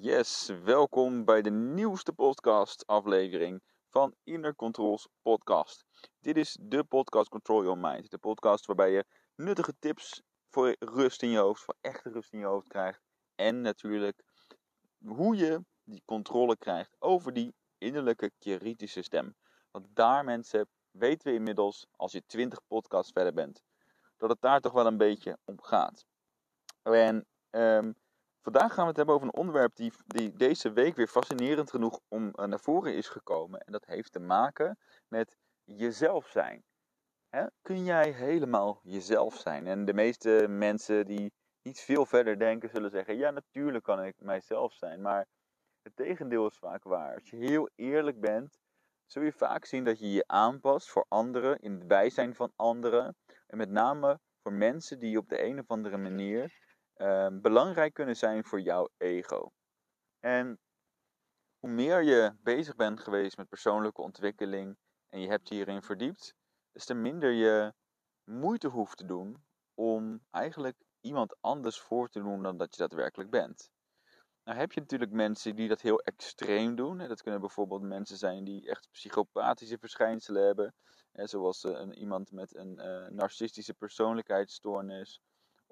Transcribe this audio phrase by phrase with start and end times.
[0.00, 5.84] Yes, welkom bij de nieuwste podcast aflevering van Inner Controls Podcast.
[6.20, 8.10] Dit is de podcast Control Your Mind.
[8.10, 9.04] De podcast waarbij je
[9.34, 13.00] nuttige tips voor rust in je hoofd, voor echte rust in je hoofd krijgt.
[13.34, 14.22] En natuurlijk
[15.04, 19.34] hoe je die controle krijgt over die innerlijke kritische stem.
[19.70, 23.62] Want daar mensen weten we inmiddels, als je 20 podcasts verder bent,
[24.16, 26.04] dat het daar toch wel een beetje om gaat.
[26.82, 27.94] En um,
[28.44, 32.00] vandaag gaan we het hebben over een onderwerp die, die deze week weer fascinerend genoeg
[32.08, 33.60] om uh, naar voren is gekomen.
[33.60, 36.64] En dat heeft te maken met jezelf zijn.
[37.62, 39.66] Kun jij helemaal jezelf zijn?
[39.66, 44.14] En de meeste mensen die niet veel verder denken, zullen zeggen: Ja, natuurlijk kan ik
[44.18, 45.00] mijzelf zijn.
[45.00, 45.26] Maar
[45.82, 47.14] het tegendeel is vaak waar.
[47.14, 48.58] Als je heel eerlijk bent,
[49.06, 53.16] zul je vaak zien dat je je aanpast voor anderen, in het bijzijn van anderen.
[53.46, 56.63] En met name voor mensen die op de een of andere manier
[56.96, 59.52] uh, belangrijk kunnen zijn voor jouw ego.
[60.20, 60.58] En
[61.58, 64.76] hoe meer je bezig bent geweest met persoonlijke ontwikkeling
[65.08, 66.34] en je hebt hierin verdiept,
[66.72, 67.72] des te minder je
[68.24, 73.30] moeite hoeft te doen om eigenlijk iemand anders voor te doen dan dat je daadwerkelijk
[73.30, 73.70] bent.
[74.44, 76.98] Nou heb je natuurlijk mensen die dat heel extreem doen.
[76.98, 80.74] Dat kunnen bijvoorbeeld mensen zijn die echt psychopathische verschijnselen hebben.
[81.12, 85.20] Zoals eh, een, iemand met een uh, narcistische persoonlijkheidsstoornis.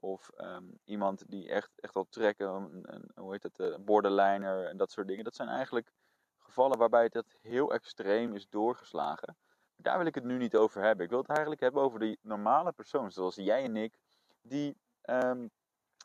[0.03, 4.67] Of um, iemand die echt, echt al trekken, een, een, hoe heet het, een borderliner
[4.67, 5.25] en dat soort dingen.
[5.25, 5.93] Dat zijn eigenlijk
[6.39, 9.37] gevallen waarbij het heel extreem is doorgeslagen.
[9.77, 11.05] Daar wil ik het nu niet over hebben.
[11.05, 13.99] Ik wil het eigenlijk hebben over de normale persoon, zoals jij en ik,
[14.43, 15.51] die um,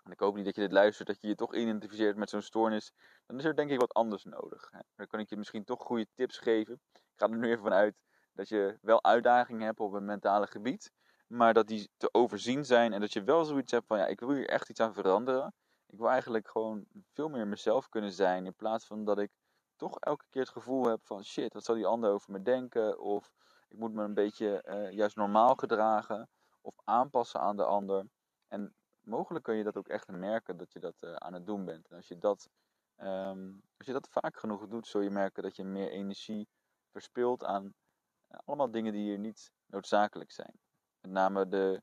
[0.07, 2.41] en ik hoop niet dat je dit luistert, dat je je toch identificeert met zo'n
[2.41, 2.91] stoornis,
[3.25, 4.69] dan is er denk ik wat anders nodig.
[4.95, 6.81] Dan kan ik je misschien toch goede tips geven.
[6.93, 7.95] Ik ga er nu even vanuit
[8.33, 10.91] dat je wel uitdagingen hebt op het mentale gebied,
[11.27, 14.19] maar dat die te overzien zijn en dat je wel zoiets hebt van ja, ik
[14.19, 15.53] wil hier echt iets aan veranderen.
[15.87, 19.31] Ik wil eigenlijk gewoon veel meer mezelf kunnen zijn in plaats van dat ik
[19.75, 22.99] toch elke keer het gevoel heb van shit, wat zal die ander over me denken?
[22.99, 23.31] Of
[23.67, 26.29] ik moet me een beetje uh, juist normaal gedragen
[26.61, 28.07] of aanpassen aan de ander.
[28.47, 31.65] En mogelijk kun je dat ook echt merken dat je dat uh, aan het doen
[31.65, 31.87] bent.
[31.87, 32.49] En als je dat,
[32.97, 36.47] um, als je dat vaak genoeg doet, zul je merken dat je meer energie
[36.91, 40.59] verspilt aan uh, allemaal dingen die hier niet noodzakelijk zijn.
[41.07, 41.81] Met name de,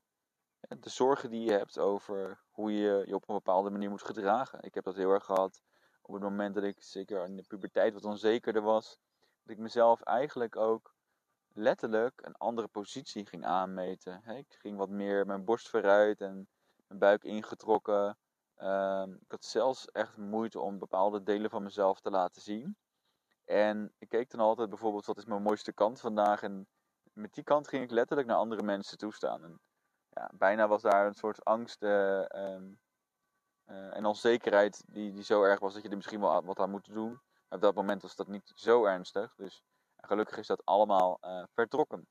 [0.79, 4.61] de zorgen die je hebt over hoe je je op een bepaalde manier moet gedragen.
[4.61, 5.61] Ik heb dat heel erg gehad
[6.01, 8.97] op het moment dat ik, zeker in de puberteit, wat onzekerder was.
[9.43, 10.95] Dat ik mezelf eigenlijk ook
[11.53, 14.23] letterlijk een andere positie ging aanmeten.
[14.25, 16.47] ik ging wat meer mijn borst vooruit en
[16.87, 18.17] mijn buik ingetrokken.
[18.55, 22.77] Ehm, ik had zelfs echt moeite om bepaalde delen van mezelf te laten zien.
[23.45, 26.43] En ik keek dan altijd bijvoorbeeld, wat is mijn mooiste kant vandaag?
[26.43, 26.67] En
[27.15, 29.59] met die kant ging ik letterlijk naar andere mensen toestaan.
[30.09, 32.79] Ja, bijna was daar een soort angst uh, um,
[33.65, 36.69] uh, en onzekerheid die, die zo erg was dat je er misschien wel wat aan
[36.69, 37.21] moet doen.
[37.49, 39.35] Op dat moment was dat niet zo ernstig.
[39.35, 39.63] Dus
[39.97, 42.07] gelukkig is dat allemaal uh, vertrokken.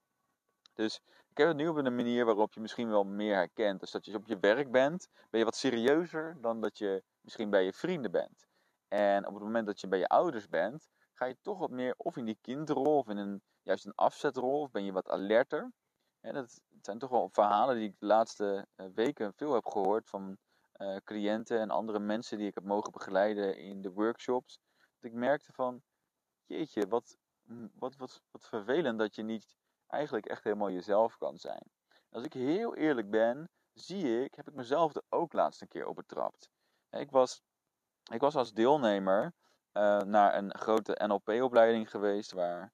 [0.75, 3.81] Dus ik heb het nu op een manier waarop je misschien wel meer herkent.
[3.81, 7.51] Dus dat je op je werk bent, ben je wat serieuzer dan dat je misschien
[7.51, 8.47] bij je vrienden bent.
[8.89, 11.95] En op het moment dat je bij je ouders bent, ga je toch wat meer
[11.97, 15.73] of in die kindrol of in een, juist een afzetrol, of ben je wat alerter.
[16.21, 20.09] En dat zijn toch wel verhalen die ik de laatste eh, weken veel heb gehoord
[20.09, 20.37] van
[20.77, 24.59] uh, cliënten en andere mensen die ik heb mogen begeleiden in de workshops.
[24.79, 25.83] Dat ik merkte van,
[26.47, 27.17] jeetje, wat,
[27.75, 31.71] wat, wat, wat vervelend dat je niet eigenlijk echt helemaal jezelf kan zijn.
[32.11, 35.87] Als ik heel eerlijk ben, zie ik, heb ik mezelf er ook laatst een keer
[35.87, 36.51] op betrapt.
[36.91, 37.43] Ik was,
[38.13, 39.35] ik was als deelnemer
[39.73, 42.73] uh, naar een grote NLP-opleiding geweest waar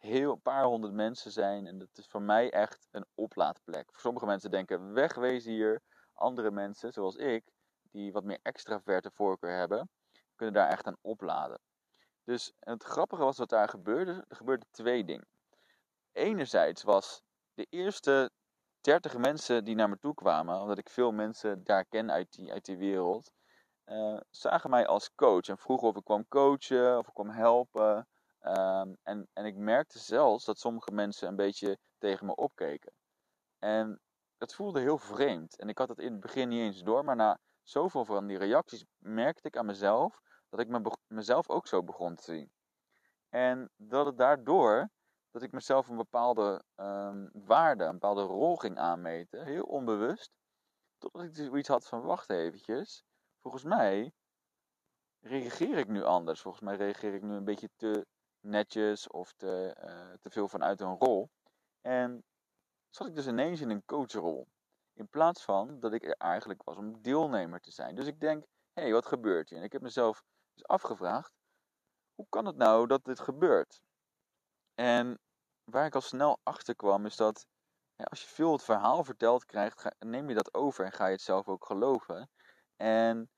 [0.00, 1.66] heel een paar honderd mensen zijn.
[1.66, 3.90] En dat is voor mij echt een oplaadplek.
[3.90, 5.82] Voor sommige mensen denken wegwezen hier.
[6.14, 7.44] Andere mensen, zoals ik,
[7.90, 9.90] die wat meer extraverte voorkeur hebben,
[10.36, 11.60] kunnen daar echt aan opladen.
[12.24, 14.24] Dus het grappige was wat daar gebeurde.
[14.28, 15.28] Er gebeurden twee dingen
[16.12, 17.22] enerzijds was
[17.54, 18.30] de eerste
[18.80, 22.52] 30 mensen die naar me toe kwamen, omdat ik veel mensen daar ken uit die,
[22.52, 23.32] uit die wereld,
[23.86, 28.08] uh, zagen mij als coach en vroegen of ik kwam coachen of ik kwam helpen.
[28.42, 32.92] Um, en, en ik merkte zelfs dat sommige mensen een beetje tegen me opkeken.
[33.58, 34.00] En
[34.38, 35.58] dat voelde heel vreemd.
[35.58, 38.38] En ik had het in het begin niet eens door, maar na zoveel van die
[38.38, 42.52] reacties merkte ik aan mezelf dat ik me, mezelf ook zo begon te zien.
[43.28, 44.90] En dat het daardoor
[45.30, 50.30] dat ik mezelf een bepaalde um, waarde, een bepaalde rol ging aanmeten, heel onbewust.
[50.98, 53.04] Totdat ik zoiets had van, wacht eventjes,
[53.40, 54.12] volgens mij
[55.20, 56.40] reageer ik nu anders.
[56.40, 58.06] Volgens mij reageer ik nu een beetje te
[58.40, 61.30] netjes of te, uh, te veel vanuit een rol.
[61.80, 62.24] En
[62.90, 64.48] zat ik dus ineens in een coachrol.
[64.92, 67.94] In plaats van dat ik er eigenlijk was om deelnemer te zijn.
[67.94, 69.58] Dus ik denk, hé, hey, wat gebeurt hier?
[69.58, 70.22] En ik heb mezelf
[70.54, 71.32] dus afgevraagd:
[72.14, 73.80] hoe kan het nou dat dit gebeurt?
[74.74, 75.18] En
[75.64, 77.46] waar ik al snel achter kwam, is dat
[77.96, 81.20] als je veel het verhaal verteld krijgt, neem je dat over en ga je het
[81.20, 82.30] zelf ook geloven.
[82.76, 83.30] En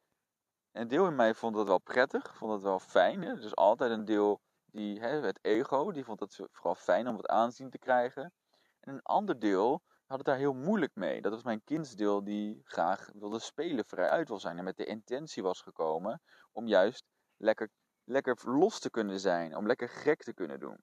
[0.73, 3.23] een deel in mij vond dat wel prettig, vond dat wel fijn.
[3.23, 3.35] Hè?
[3.35, 4.41] Dus altijd een deel
[4.73, 8.33] die, het ego, die vond het vooral fijn om wat aanzien te krijgen.
[8.81, 11.21] En een ander deel had het daar heel moeilijk mee.
[11.21, 14.59] Dat was mijn kindsdeel die graag wilde spelen, vrij uit wil zijn.
[14.59, 16.21] En met de intentie was gekomen
[16.53, 17.05] om juist
[17.37, 17.71] lekker,
[18.05, 19.57] lekker los te kunnen zijn.
[19.57, 20.79] Om lekker gek te kunnen doen.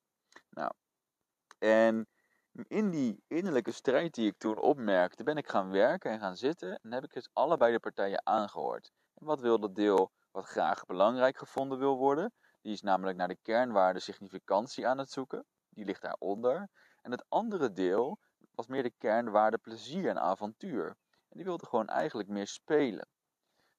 [0.50, 0.72] Nou,
[1.58, 2.08] en
[2.68, 6.80] in die innerlijke strijd die ik toen opmerkte, ben ik gaan werken en gaan zitten.
[6.82, 8.92] En heb ik dus allebei de partijen aangehoord.
[9.14, 12.34] En wat wil dat deel wat graag belangrijk gevonden wil worden?
[12.62, 15.46] Die is namelijk naar de kernwaarde significantie aan het zoeken.
[15.70, 16.70] Die ligt daaronder.
[17.02, 18.20] En het andere deel
[18.56, 20.88] was meer de kernwaarde plezier en avontuur.
[21.30, 23.08] En die wilde gewoon eigenlijk meer spelen.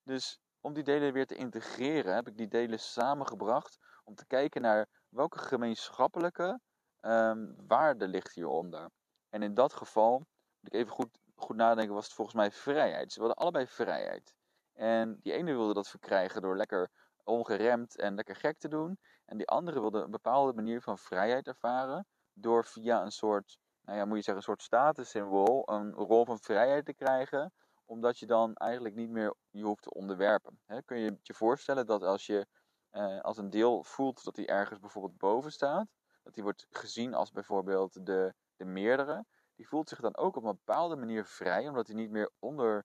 [0.03, 4.63] Dus om die delen weer te integreren, heb ik die delen samengebracht om te kijken
[4.63, 6.61] naar welke gemeenschappelijke
[7.01, 8.91] um, waarde ligt hieronder.
[9.29, 10.19] En in dat geval,
[10.61, 13.13] moet ik even goed, goed nadenken, was het volgens mij vrijheid.
[13.13, 14.35] Ze wilden allebei vrijheid.
[14.73, 16.91] En die ene wilde dat verkrijgen door lekker
[17.25, 18.99] ongeremd en lekker gek te doen.
[19.25, 22.07] En die andere wilde een bepaalde manier van vrijheid ervaren.
[22.33, 26.39] Door via een soort, nou ja, moet je zeggen, een soort statussymbool, een rol van
[26.39, 27.53] vrijheid te krijgen.
[27.85, 30.61] Omdat je dan eigenlijk niet meer je hoeft te onderwerpen.
[30.85, 32.47] kun je je voorstellen dat als je
[32.91, 35.89] eh, als een deel voelt dat hij ergens bijvoorbeeld boven staat,
[36.23, 39.25] dat die wordt gezien als bijvoorbeeld de, de meerdere,
[39.55, 42.85] die voelt zich dan ook op een bepaalde manier vrij, omdat hij niet meer onder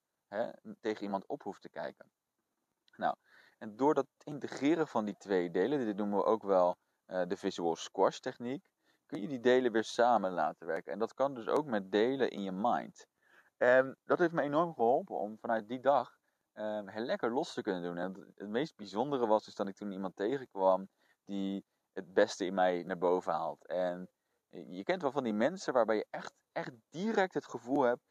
[0.82, 2.12] tegen iemand op hoeft te kijken.
[2.96, 3.16] Nou,
[3.57, 7.38] en door dat integreren van die twee delen, dit noemen we ook wel uh, de
[7.38, 8.68] visual squash techniek,
[9.06, 10.92] kun je die delen weer samen laten werken.
[10.92, 13.07] En dat kan dus ook met delen in je mind.
[13.57, 16.18] En dat heeft me enorm geholpen om vanuit die dag
[16.54, 17.98] um, heel lekker los te kunnen doen.
[17.98, 20.88] En het, meest bijzondere was dus dat ik toen iemand tegenkwam
[21.25, 23.66] die het beste in mij naar boven haalt.
[23.68, 24.10] En
[24.50, 28.01] je kent wel van die mensen waarbij je echt, echt direct het gevoel hebt: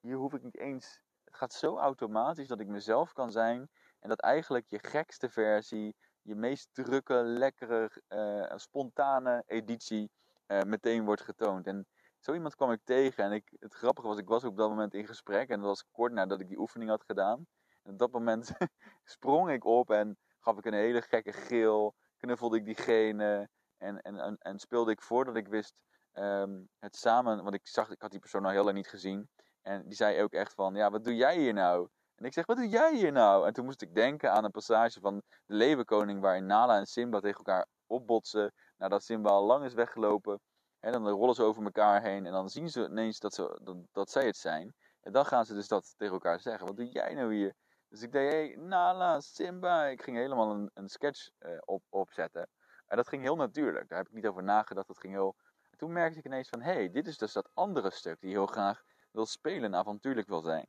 [0.00, 1.00] hier hoef ik niet eens.
[1.24, 3.70] Het gaat zo automatisch dat ik mezelf kan zijn.
[4.02, 10.10] En dat eigenlijk je gekste versie, je meest drukke, lekkere, uh, spontane editie
[10.46, 11.66] uh, meteen wordt getoond.
[11.66, 11.86] En
[12.18, 13.24] zo iemand kwam ik tegen.
[13.24, 15.48] En ik, het grappige was, ik was op dat moment in gesprek.
[15.48, 17.46] En dat was kort nadat ik die oefening had gedaan.
[17.82, 18.52] En op dat moment
[19.14, 24.38] sprong ik op en gaf ik een hele gekke geel knuffelde ik diegene en, en,
[24.38, 25.74] en, speelde ik voordat ik wist
[26.12, 29.28] um, het samen, want ik zag, ik had die persoon al heel lang niet gezien.
[29.62, 31.88] En die zei ook echt van, ja, wat doe jij hier nou?
[32.22, 33.46] En ik zeg, wat doe jij hier nou?
[33.46, 37.20] En toen moest ik denken aan een passage van de Leeuwenkoning, waarin Nala en Simba
[37.20, 38.52] tegen elkaar opbotsen.
[38.76, 40.40] Nadat Simba al lang is weggelopen.
[40.80, 43.60] En dan rollen ze over elkaar heen en dan zien ze ineens dat, ze,
[43.92, 44.74] dat, zij het zijn.
[45.00, 46.66] En dan gaan ze dus dat tegen elkaar zeggen.
[46.66, 47.54] Wat doe jij nou hier?
[47.88, 49.86] Dus ik deed, hey, Nala, Simba.
[49.86, 52.48] Ik ging helemaal een, een sketch uh, op, opzetten.
[52.86, 53.88] En dat ging heel natuurlijk.
[53.88, 54.86] Daar heb ik niet over nagedacht.
[54.86, 55.36] Dat ging heel...
[55.70, 58.30] En toen merkte ik ineens van, hé, hey, dit is dus dat andere stuk die
[58.30, 60.66] heel graag wil spelen en avontuurlijk wil zijn.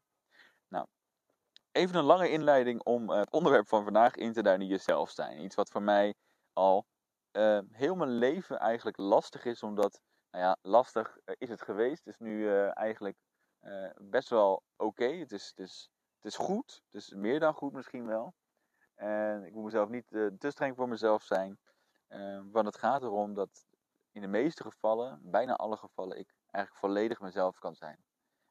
[1.73, 5.43] Even een lange inleiding om het onderwerp van vandaag in te duiden, jezelf zijn.
[5.43, 6.13] Iets wat voor mij
[6.53, 6.85] al
[7.31, 12.05] uh, heel mijn leven eigenlijk lastig is, omdat, nou ja, lastig is het geweest.
[12.05, 13.17] Het is nu eigenlijk
[13.95, 15.05] best wel oké.
[15.05, 18.33] Het, is, het het is goed, het is meer dan goed misschien wel.
[18.95, 21.59] En ik moet mezelf niet te streng voor mezelf zijn.
[22.51, 23.65] Want het gaat erom dat
[24.11, 28.03] in de meeste gevallen, bijna alle gevallen, ik eigenlijk volledig mezelf kan zijn.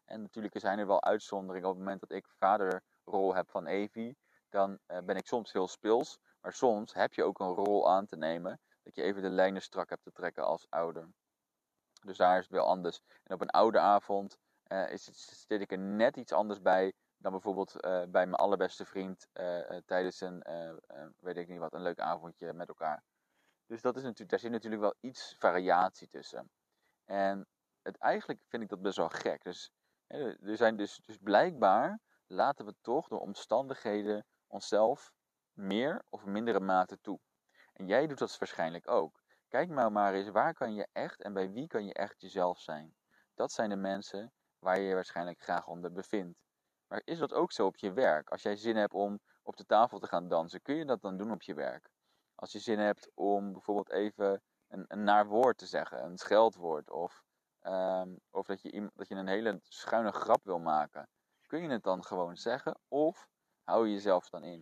[0.04, 1.68] En natuurlijk zijn er wel uitzonderingen.
[1.68, 2.26] Op het moment dat ik
[3.04, 4.16] vaderrol heb van Evie,
[4.48, 6.18] dan uh, ben ik soms heel speels.
[6.40, 8.60] Maar soms heb je ook een rol aan te nemen.
[8.82, 11.08] Dat je even de lijnen strak hebt te trekken als ouder.
[12.04, 13.00] Dus daar is het wel anders.
[13.22, 14.38] En op een oude avond
[14.88, 18.84] is het, zit ik er net iets anders bij dan bijvoorbeeld uh, bij mijn allerbeste
[18.84, 19.28] vriend
[19.86, 20.44] tijdens een,
[21.18, 23.02] weet ik niet wat, een leuk avondje met elkaar.
[23.66, 26.50] Dus dat is natuurlijk, daar zit natuurlijk wel iets variatie tussen.
[27.04, 27.46] En
[27.82, 29.42] het, eigenlijk vind ik dat best wel gek.
[29.42, 29.72] Dus
[30.06, 32.00] er zijn dus, dus blijkbaar
[32.32, 35.12] laten we toch door omstandigheden onszelf
[35.52, 37.20] meer of mindere mate toe.
[37.72, 39.22] En jij doet dat waarschijnlijk ook.
[39.48, 42.60] Kijk maar maar eens, waar kan je echt en bij wie kan je echt jezelf
[42.60, 42.94] zijn?
[43.34, 46.38] Dat zijn de mensen waar je je waarschijnlijk graag onder bevindt.
[46.86, 48.30] Maar is dat ook zo op je werk?
[48.30, 51.16] Als jij zin hebt om op de tafel te gaan dansen, kun je dat dan
[51.16, 51.90] doen op je werk?
[52.34, 56.90] Als je zin hebt om bijvoorbeeld even een, een naar woord te zeggen, een scheldwoord,
[56.90, 57.22] of,
[57.62, 61.08] um, of dat, je, dat je een hele schuine grap wil maken,
[61.52, 63.28] kun je het dan gewoon zeggen of
[63.62, 64.60] hou je jezelf dan in?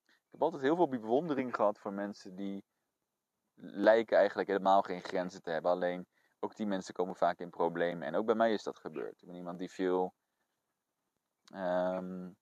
[0.00, 2.64] Ik heb altijd heel veel bewondering gehad voor mensen die
[3.54, 5.70] lijken eigenlijk helemaal geen grenzen te hebben.
[5.70, 6.06] Alleen
[6.40, 8.06] ook die mensen komen vaak in problemen.
[8.06, 9.20] En ook bij mij is dat gebeurd.
[9.22, 10.14] Ik ben iemand die veel
[11.54, 12.36] um,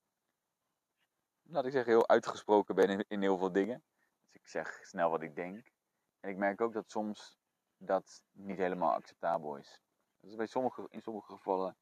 [1.42, 3.82] laat ik zeggen, heel uitgesproken ben in, in heel veel dingen.
[4.30, 5.72] ik zeg snel wat ik denk.
[6.20, 7.38] En ik merk ook dat soms
[7.76, 9.80] dat niet helemaal acceptabel is.
[10.20, 11.76] Dat bij sommige, in sommige gevallen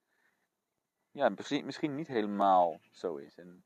[1.19, 3.39] ja, misschien, misschien niet helemaal zo is.
[3.39, 3.65] En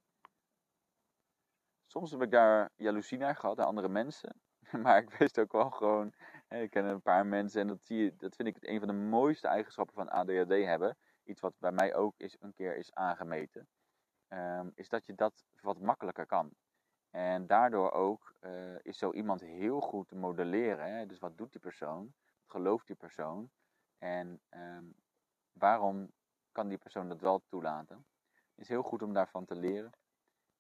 [1.86, 4.40] soms heb ik daar jaloezie naar gehad naar andere mensen.
[4.82, 6.12] Maar ik wist ook wel gewoon,
[6.48, 8.94] ik ken een paar mensen en dat, zie je, dat vind ik een van de
[8.94, 10.96] mooiste eigenschappen van ADHD hebben.
[11.24, 13.68] Iets wat bij mij ook is, een keer is aangemeten.
[14.28, 16.50] Ehm, is dat je dat wat makkelijker kan.
[17.10, 20.94] En daardoor ook uh, is zo iemand heel goed te modelleren.
[20.94, 21.06] Hè?
[21.06, 22.14] Dus wat doet die persoon?
[22.40, 23.50] Wat gelooft die persoon?
[23.98, 24.94] En um,
[25.52, 26.10] waarom
[26.52, 28.06] kan die persoon dat wel toelaten?
[28.32, 29.92] Het is heel goed om daarvan te leren.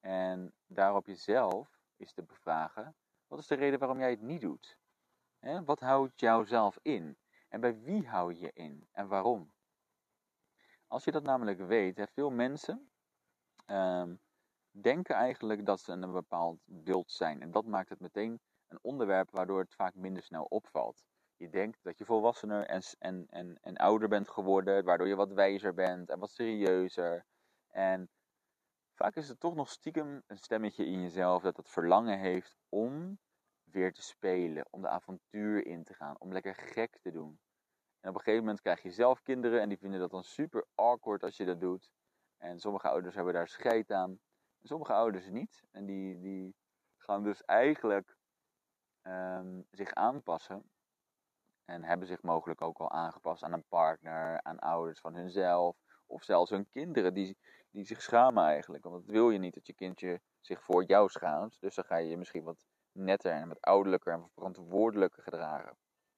[0.00, 2.94] En daarop jezelf is te bevragen:
[3.26, 4.78] wat is de reden waarom jij het niet doet?
[5.64, 7.18] Wat houdt jou zelf in?
[7.48, 8.88] En bij wie hou je je in?
[8.92, 9.52] En waarom?
[10.86, 12.90] Als je dat namelijk weet, veel mensen
[13.66, 14.20] um,
[14.70, 17.40] denken eigenlijk dat ze een bepaald beeld zijn.
[17.42, 21.04] En dat maakt het meteen een onderwerp waardoor het vaak minder snel opvalt.
[21.42, 25.32] Je denkt dat je volwassener en, en, en, en ouder bent geworden, waardoor je wat
[25.32, 27.24] wijzer bent en wat serieuzer.
[27.68, 28.10] En
[28.94, 33.18] vaak is het toch nog stiekem een stemmetje in jezelf dat het verlangen heeft om
[33.64, 37.40] weer te spelen, om de avontuur in te gaan, om lekker gek te doen.
[38.00, 40.66] En op een gegeven moment krijg je zelf kinderen en die vinden dat dan super
[40.74, 41.90] awkward als je dat doet.
[42.38, 44.10] En sommige ouders hebben daar scheid aan.
[44.60, 45.62] En sommige ouders niet.
[45.70, 46.54] En die, die
[46.96, 48.16] gaan dus eigenlijk
[49.02, 50.70] um, zich aanpassen.
[51.72, 55.76] En hebben zich mogelijk ook al aangepast aan een partner, aan ouders van hunzelf.
[56.06, 57.38] Of zelfs hun kinderen die,
[57.70, 58.84] die zich schamen eigenlijk.
[58.84, 61.60] Want dat wil je niet dat je kindje zich voor jou schaamt.
[61.60, 65.76] Dus dan ga je je misschien wat netter en wat ouderlijker en verantwoordelijker gedragen.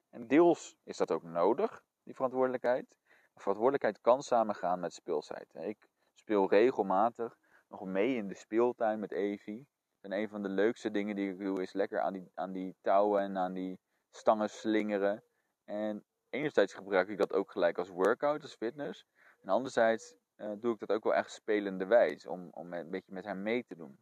[0.09, 2.95] En deels is dat ook nodig, die verantwoordelijkheid.
[3.35, 5.53] verantwoordelijkheid kan samengaan met speelsheid.
[5.53, 9.67] Ik speel regelmatig nog mee in de speeltuin met Evie.
[10.01, 12.75] En een van de leukste dingen die ik doe is lekker aan die, aan die
[12.81, 13.79] touwen en aan die
[14.11, 15.23] stangen slingeren.
[15.65, 19.05] En enerzijds gebruik ik dat ook gelijk als workout, als fitness.
[19.41, 23.13] En anderzijds uh, doe ik dat ook wel echt spelende wijs, om, om een beetje
[23.13, 23.99] met haar mee te doen.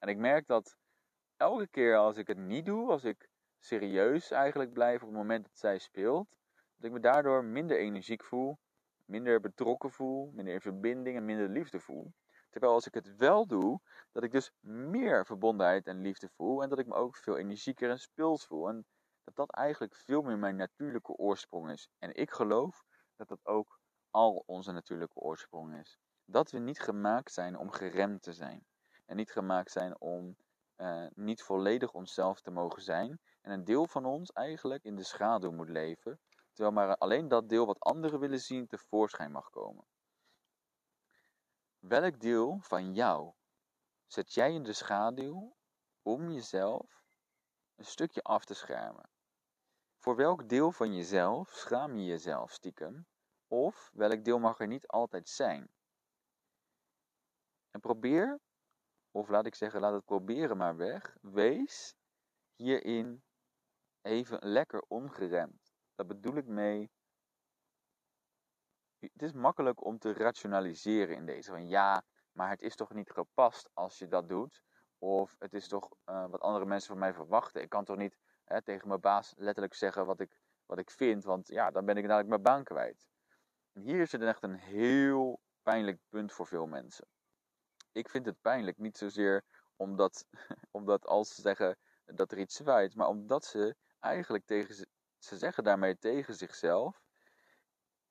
[0.00, 0.76] En ik merk dat
[1.36, 3.28] elke keer als ik het niet doe, als ik
[3.58, 6.28] serieus eigenlijk blijf op het moment dat zij speelt,
[6.76, 8.58] dat ik me daardoor minder energiek voel,
[9.04, 12.12] minder betrokken voel, minder in verbinding en minder liefde voel.
[12.50, 13.80] Terwijl als ik het wel doe,
[14.12, 17.90] dat ik dus meer verbondenheid en liefde voel en dat ik me ook veel energieker
[17.90, 18.84] en speels voel.
[19.30, 21.88] Dat dat eigenlijk veel meer mijn natuurlijke oorsprong is.
[21.98, 22.84] En ik geloof
[23.16, 25.98] dat dat ook al onze natuurlijke oorsprong is.
[26.24, 28.66] Dat we niet gemaakt zijn om geremd te zijn.
[29.06, 30.36] En niet gemaakt zijn om
[30.76, 33.20] uh, niet volledig onszelf te mogen zijn.
[33.40, 36.20] En een deel van ons eigenlijk in de schaduw moet leven.
[36.52, 39.84] Terwijl maar alleen dat deel wat anderen willen zien tevoorschijn mag komen.
[41.78, 43.32] Welk deel van jou
[44.06, 45.56] zet jij in de schaduw
[46.02, 47.02] om jezelf
[47.76, 49.10] een stukje af te schermen?
[50.00, 53.06] Voor welk deel van jezelf schaam je jezelf stiekem?
[53.46, 55.70] Of welk deel mag er niet altijd zijn?
[57.70, 58.40] En probeer,
[59.10, 61.16] of laat ik zeggen, laat het proberen maar weg.
[61.20, 61.94] Wees
[62.56, 63.22] hierin
[64.02, 65.72] even lekker ongeremd.
[65.94, 66.90] Daar bedoel ik mee
[68.98, 71.50] het is makkelijk om te rationaliseren in deze.
[71.50, 74.62] Van ja, maar het is toch niet gepast als je dat doet.
[74.98, 77.62] Of het is toch uh, wat andere mensen van mij verwachten.
[77.62, 78.18] Ik kan toch niet
[78.64, 81.24] tegen mijn baas letterlijk zeggen wat ik, wat ik vind.
[81.24, 83.06] Want ja, dan ben ik dadelijk mijn baan kwijt.
[83.72, 87.06] En hier het echt een heel pijnlijk punt voor veel mensen.
[87.92, 89.44] Ik vind het pijnlijk niet zozeer
[89.76, 90.26] omdat,
[90.70, 92.94] omdat als ze zeggen dat er iets zwaait.
[92.94, 94.74] Maar omdat ze eigenlijk tegen
[95.18, 97.02] ze zeggen daarmee tegen zichzelf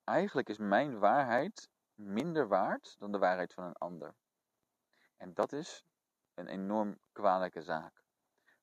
[0.04, 4.16] eigenlijk is mijn waarheid minder waard dan de waarheid van een ander.
[5.18, 5.84] En dat is
[6.34, 8.04] een enorm kwalijke zaak.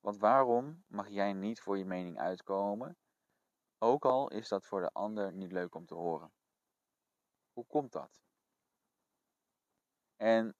[0.07, 2.97] Want waarom mag jij niet voor je mening uitkomen,
[3.79, 6.33] ook al is dat voor de ander niet leuk om te horen?
[7.53, 8.23] Hoe komt dat?
[10.17, 10.55] En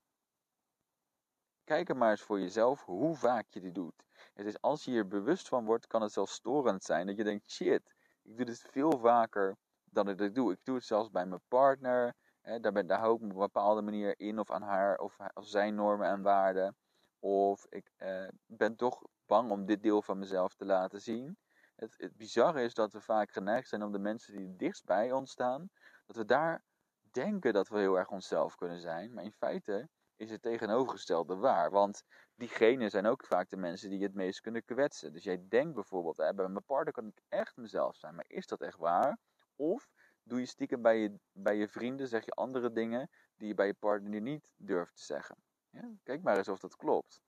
[1.65, 4.05] kijk er maar eens voor jezelf hoe vaak je dit doet.
[4.35, 7.25] Het is als je hier bewust van wordt, kan het zelfs storend zijn dat je
[7.25, 10.53] denkt: shit, ik doe dit veel vaker dat ik dit doe.
[10.53, 12.15] Ik doe het zelfs bij mijn partner.
[12.41, 15.47] Hè, daar, ben, hou ik op een bepaalde manier in of aan haar of, of
[15.47, 16.77] zijn normen en waarden.
[17.19, 21.39] Of ik eh, ben toch bang om dit deel van mezelf te laten zien.
[21.77, 25.13] Het, het bizarre is dat we vaak geneigd zijn om de mensen die dichtst bij
[25.13, 25.71] ons staan,
[26.07, 26.65] dat we daar
[27.11, 29.13] denken dat we heel erg onszelf kunnen zijn.
[29.15, 31.71] Maar in feite is het tegenovergestelde waar.
[31.71, 32.03] Want
[32.35, 35.13] diegenen zijn ook vaak de mensen die je het meest kunnen kwetsen.
[35.13, 38.15] Dus jij denkt bijvoorbeeld, hè, bij mijn partner kan ik echt mezelf zijn.
[38.15, 39.19] Maar is dat echt waar?
[39.57, 39.89] Of
[40.23, 43.67] doe je stiekem bij je, bij je vrienden, zeg je andere dingen die je bij
[43.67, 45.37] je partner niet durft te zeggen.
[45.71, 45.91] Ja?
[46.03, 47.21] Kijk maar eens of dat klopt.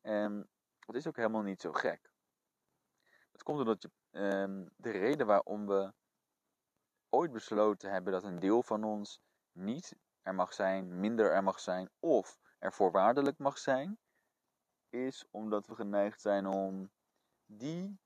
[0.00, 0.48] En
[0.86, 2.10] het is ook helemaal niet zo gek.
[3.32, 5.92] Het komt omdat je, ehm, de reden waarom we
[7.08, 9.20] ooit besloten hebben dat een deel van ons
[9.52, 13.98] niet er mag zijn, minder er mag zijn of er voorwaardelijk mag zijn,
[14.88, 16.90] is omdat we geneigd zijn om
[17.46, 17.98] die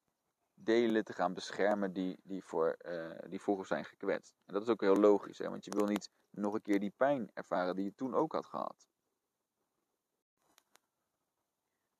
[0.54, 4.34] delen te gaan beschermen die, die, voor, uh, die vroeger zijn gekwetst.
[4.44, 5.48] En dat is ook heel logisch, hè?
[5.48, 8.46] want je wil niet nog een keer die pijn ervaren die je toen ook had
[8.46, 8.88] gehad.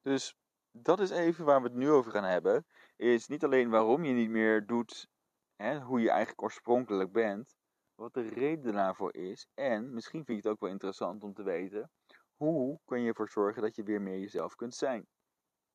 [0.02, 0.37] Dus
[0.83, 2.66] dat is even waar we het nu over gaan hebben.
[2.97, 5.09] Is niet alleen waarom je niet meer doet
[5.56, 7.56] hè, hoe je eigenlijk oorspronkelijk bent,
[7.95, 9.49] wat de reden daarvoor is.
[9.54, 11.90] En misschien vind je het ook wel interessant om te weten,
[12.37, 15.06] hoe kun je ervoor zorgen dat je weer meer jezelf kunt zijn.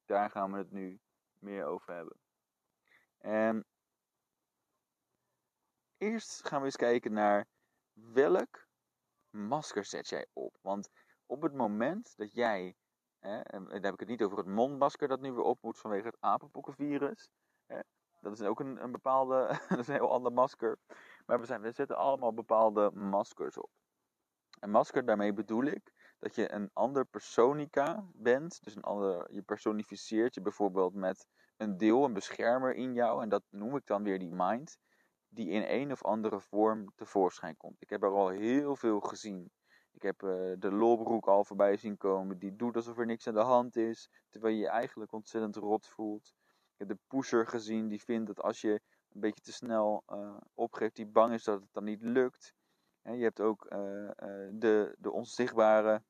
[0.06, 1.00] Daar gaan we het nu
[1.40, 2.18] meer over hebben.
[3.18, 3.66] En
[5.98, 7.48] eerst gaan we eens kijken naar
[7.94, 8.68] welk
[9.30, 10.58] masker zet jij op.
[10.62, 10.90] Want
[11.26, 12.76] op het moment dat jij,
[13.22, 16.08] en dan heb ik het niet over het mondmasker dat nu weer op moet vanwege
[16.08, 17.30] het apenpokkenvirus.
[17.66, 17.80] Hè,
[18.22, 20.78] dat is ook een, een bepaalde, dat is een heel ander masker.
[21.26, 23.70] Maar we, zijn, we zetten allemaal bepaalde maskers op.
[24.60, 28.64] Een masker, daarmee bedoel ik dat je een ander personika bent.
[28.64, 33.22] Dus een ander, je personificeert je bijvoorbeeld met een deel, een beschermer in jou.
[33.22, 34.78] En dat noem ik dan weer die mind.
[35.30, 37.82] Die in een of andere vorm tevoorschijn komt.
[37.82, 39.52] Ik heb er al heel veel gezien.
[39.92, 42.38] Ik heb uh, de lolbroek al voorbij zien komen.
[42.38, 44.10] Die doet alsof er niks aan de hand is.
[44.30, 46.36] Terwijl je je eigenlijk ontzettend rot voelt.
[46.72, 47.88] Ik heb de pusher gezien.
[47.88, 50.96] Die vindt dat als je een beetje te snel uh, opgeeft.
[50.96, 52.54] Die bang is dat het dan niet lukt.
[53.02, 53.80] En je hebt ook uh,
[54.52, 56.04] de, de onzichtbare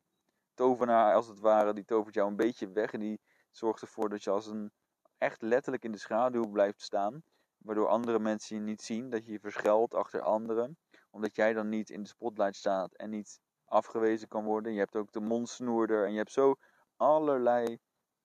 [0.54, 1.74] tovenaar als het ware.
[1.74, 2.94] Die tovert jou een beetje weg.
[2.94, 4.72] En die zorgt ervoor dat je als een
[5.18, 7.24] echt letterlijk in de schaduw blijft staan.
[7.58, 10.78] Waardoor andere mensen je niet zien, dat je je verschuilt achter anderen.
[11.10, 13.40] Omdat jij dan niet in de spotlight staat en niet
[13.72, 14.74] afgewezen kan worden.
[14.74, 16.56] Je hebt ook de mondsnoerder en je hebt zo
[16.96, 17.80] allerlei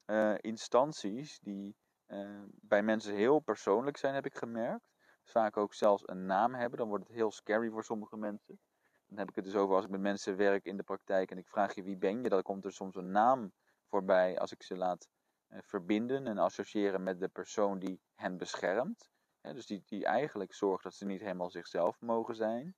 [0.06, 1.76] uh, instanties die
[2.06, 4.84] uh, bij mensen heel persoonlijk zijn, heb ik gemerkt.
[5.24, 8.58] Vaak ook zelfs een naam hebben, dan wordt het heel scary voor sommige mensen.
[9.06, 11.38] Dan heb ik het dus over als ik met mensen werk in de praktijk en
[11.38, 13.52] ik vraag je wie ben je, dan komt er soms een naam
[13.88, 15.08] voorbij als ik ze laat
[15.48, 19.10] uh, verbinden en associëren met de persoon die hen beschermt
[19.54, 22.74] dus die, die eigenlijk zorgt dat ze niet helemaal zichzelf mogen zijn.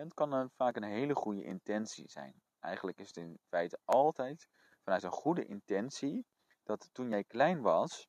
[0.00, 2.34] En het kan dan vaak een hele goede intentie zijn.
[2.60, 4.48] Eigenlijk is het in feite altijd
[4.82, 6.26] vanuit een goede intentie
[6.62, 8.08] dat toen jij klein was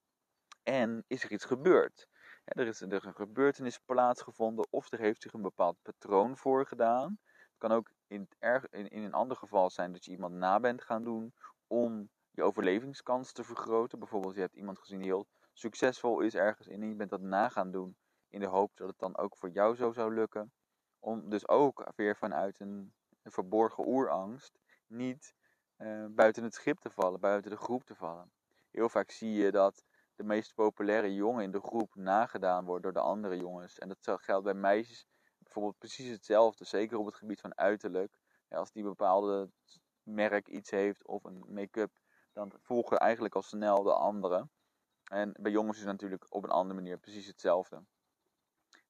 [0.64, 2.08] en is er iets gebeurd.
[2.44, 7.20] er is er een gebeurtenis plaatsgevonden of er heeft zich een bepaald patroon voor gedaan.
[7.26, 8.28] Het kan ook in,
[8.70, 11.34] in een ander geval zijn dat je iemand na bent gaan doen
[11.68, 14.00] om je overlevingskans te vergroten.
[14.00, 17.22] Bijvoorbeeld je hebt iemand gezien die heel succesvol is ergens in en je bent dat
[17.22, 17.96] na gaan doen
[18.30, 20.52] in de hoop dat het dan ook voor jou zo zou lukken.
[21.04, 25.36] Om dus ook weer vanuit een, verborgen oerangst niet
[25.78, 28.32] uh, buiten het schip te vallen, buiten de groep te vallen.
[28.72, 29.84] Heel vaak zie je dat
[30.16, 33.80] de meest populaire jongen in de groep nagedaan wordt door de andere jongens.
[33.80, 38.18] En dat geldt bij meisjes bijvoorbeeld precies hetzelfde, zeker op het gebied van uiterlijk.
[38.50, 39.50] Ja, als die bepaalde
[40.04, 41.92] merk iets heeft of een make-up,
[42.34, 44.52] dan volgen eigenlijk al snel de anderen.
[45.04, 47.84] En bij jongens is het natuurlijk op een andere manier precies hetzelfde.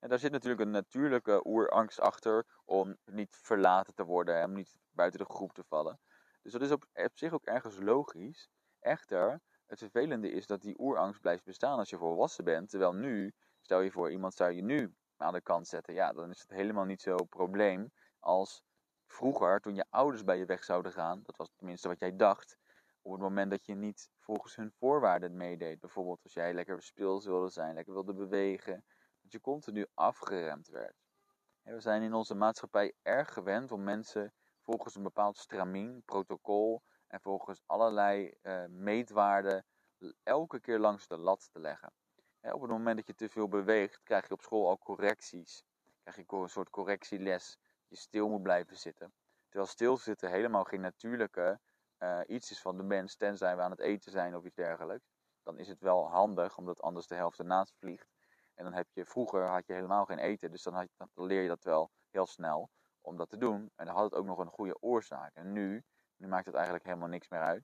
[0.02, 4.80] En daar zit natuurlijk een natuurlijke oerangst achter om niet verlaten te worden, om niet
[4.92, 6.00] buiten de groep te vallen.
[6.42, 8.50] Dus dat is op, op zich ook ergens logisch.
[8.80, 12.70] Echter, het vervelende is dat die oerangst blijft bestaan als je volwassen bent.
[12.70, 15.94] Terwijl nu, stel je voor, iemand zou je nu aan de kant zetten.
[15.94, 18.64] Ja, dan is het helemaal niet zo'n probleem als
[19.06, 21.20] vroeger, toen je ouders bij je weg zouden gaan.
[21.24, 22.58] Dat was tenminste wat jij dacht
[23.02, 25.80] op het moment dat je niet volgens hun voorwaarden meedeed.
[25.80, 28.84] Bijvoorbeeld als jij lekker speels wilde zijn, lekker wilde bewegen,
[29.32, 30.96] je continu afgeremd werd.
[31.62, 37.22] we zijn in onze maatschappij erg gewend om mensen volgens een bepaald stramien, protocol en
[37.22, 39.66] volgens allerlei uh, meetwaarden
[40.24, 41.94] elke keer langs de lat te leggen.
[42.42, 45.64] op het moment dat je te veel beweegt, krijg je op school al correcties.
[46.04, 49.14] Krijg je een soort correctieles, je stil moet blijven zitten.
[49.50, 51.60] Terwijl stilzitten helemaal geen natuurlijke
[52.00, 55.12] uh, iets is van de mens, tenzij we aan het eten zijn of iets dergelijks,
[55.44, 58.08] dan is het wel handig, omdat anders de helft ernaast vliegt.
[58.56, 61.42] En dan heb je, vroeger had je helemaal geen eten, dus dan, had, dan leer
[61.42, 62.70] je dat wel heel snel
[63.02, 63.72] om dat te doen.
[63.76, 65.36] En dan had het ook nog een goede oorzaak.
[65.36, 65.84] En nu,
[66.18, 67.64] maakt het eigenlijk helemaal niks meer uit.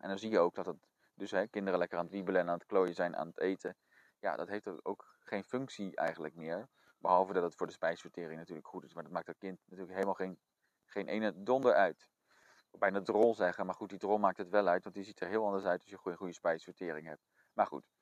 [0.00, 2.48] En dan zie je ook dat het, dus hè, kinderen lekker aan het wiebelen en
[2.48, 3.76] aan het klooien zijn aan het eten.
[4.18, 6.68] Ja, dat heeft ook geen functie eigenlijk meer.
[6.98, 8.94] Behalve dat het voor de spijsvertering natuurlijk goed is.
[8.94, 10.38] Maar dat maakt dat kind natuurlijk helemaal geen,
[10.84, 12.08] geen ene donder uit
[12.78, 13.66] bijna drol zeggen.
[13.66, 14.82] Maar goed, die drol maakt het wel uit.
[14.82, 17.22] Want die ziet er heel anders uit als je een goede, goede spijsvertering hebt.
[17.52, 17.93] Maar goed.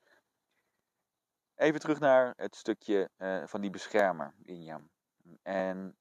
[1.54, 4.78] Even terug naar het stukje uh, van die beschermer in je.
[5.42, 5.96] En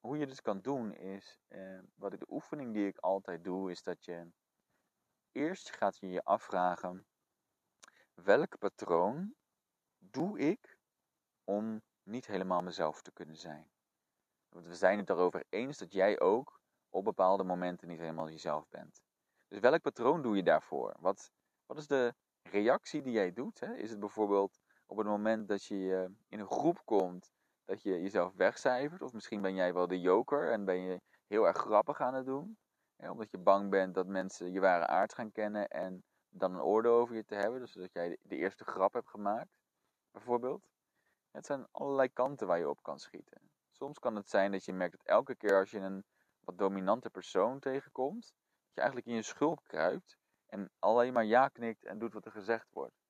[0.00, 3.70] hoe je dit kan doen is, uh, wat ik de oefening die ik altijd doe,
[3.70, 4.32] is dat je
[5.32, 7.06] eerst gaat je je afvragen,
[8.14, 9.34] welk patroon
[9.98, 10.78] doe ik
[11.44, 13.70] om niet helemaal mezelf te kunnen zijn?
[14.48, 18.68] Want we zijn het erover eens dat jij ook op bepaalde momenten niet helemaal jezelf
[18.68, 19.02] bent.
[19.48, 20.96] Dus welk patroon doe je daarvoor?
[21.00, 21.30] Wat,
[21.66, 23.60] wat is de reactie die jij doet?
[23.60, 23.74] Hè?
[23.74, 27.32] Is het bijvoorbeeld op het moment dat je in een groep komt,
[27.64, 29.02] dat je jezelf wegcijfert?
[29.02, 32.26] Of misschien ben jij wel de joker en ben je heel erg grappig aan het
[32.26, 32.58] doen?
[32.96, 36.94] Omdat je bang bent dat mensen je ware aard gaan kennen en dan een oordeel
[36.94, 37.60] over je te hebben.
[37.60, 39.58] Dus dat jij de eerste grap hebt gemaakt,
[40.10, 40.68] bijvoorbeeld.
[41.30, 43.50] Het zijn allerlei kanten waar je op kan schieten.
[43.70, 46.04] Soms kan het zijn dat je merkt dat elke keer als je een
[46.40, 50.16] wat dominante persoon tegenkomt, dat je eigenlijk in je schulp kruipt
[50.46, 53.03] en alleen maar ja knikt en doet wat er gezegd wordt.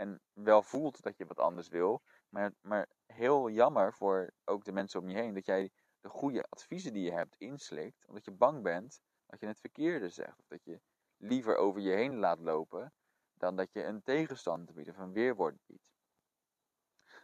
[0.00, 4.72] En wel voelt dat je wat anders wil, maar, maar heel jammer voor ook de
[4.72, 8.30] mensen om je heen dat jij de goede adviezen die je hebt inslikt, omdat je
[8.30, 10.38] bang bent dat je het verkeerde zegt.
[10.38, 10.80] Of dat je
[11.16, 12.92] liever over je heen laat lopen
[13.34, 15.92] dan dat je een tegenstand biedt of een weerwoord biedt.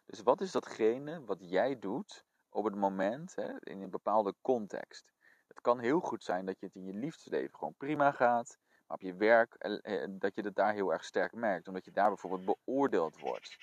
[0.07, 5.13] Dus wat is datgene wat jij doet op het moment, hè, in een bepaalde context?
[5.47, 9.01] Het kan heel goed zijn dat je het in je liefdesleven gewoon prima gaat, op
[9.01, 12.09] je werk eh, eh, dat je het daar heel erg sterk merkt, omdat je daar
[12.09, 13.57] bijvoorbeeld beoordeeld wordt.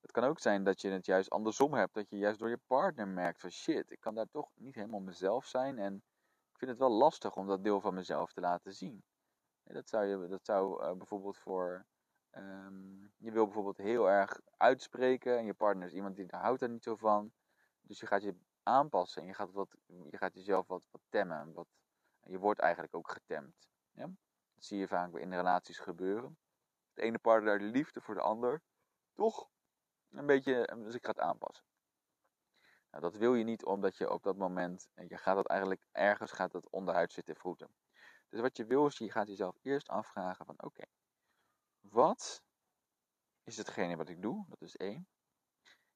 [0.00, 2.60] Het kan ook zijn dat je het juist andersom hebt, dat je juist door je
[2.66, 5.94] partner merkt van shit, ik kan daar toch niet helemaal mezelf zijn en
[6.52, 9.04] ik vind het wel lastig om dat deel van mezelf te laten zien.
[9.64, 11.86] Dat zou, je, dat zou uh, bijvoorbeeld voor.
[12.30, 16.62] Um, je wil bijvoorbeeld heel erg uitspreken en je partner is iemand die daar houdt
[16.62, 17.32] er niet zo van.
[17.80, 21.52] Dus je gaat je aanpassen en je gaat, wat, je gaat jezelf wat, wat temmen.
[21.52, 21.66] Wat,
[22.20, 23.68] je wordt eigenlijk ook getemd.
[23.92, 24.06] Ja?
[24.54, 26.38] Dat zie je vaak in relaties gebeuren.
[26.92, 28.62] De ene partner de liefde voor de ander.
[29.12, 29.50] Toch
[30.10, 31.64] een beetje zich dus gaat aanpassen.
[32.90, 36.32] Nou, dat wil je niet omdat je op dat moment, je gaat dat eigenlijk ergens
[36.32, 37.74] gaat dat onderhuid zitten vroeten.
[38.28, 40.84] Dus wat je wil is, je gaat jezelf eerst afvragen van oké,
[41.80, 42.42] wat
[43.44, 44.44] is hetgene wat ik doe?
[44.48, 45.08] Dat is één.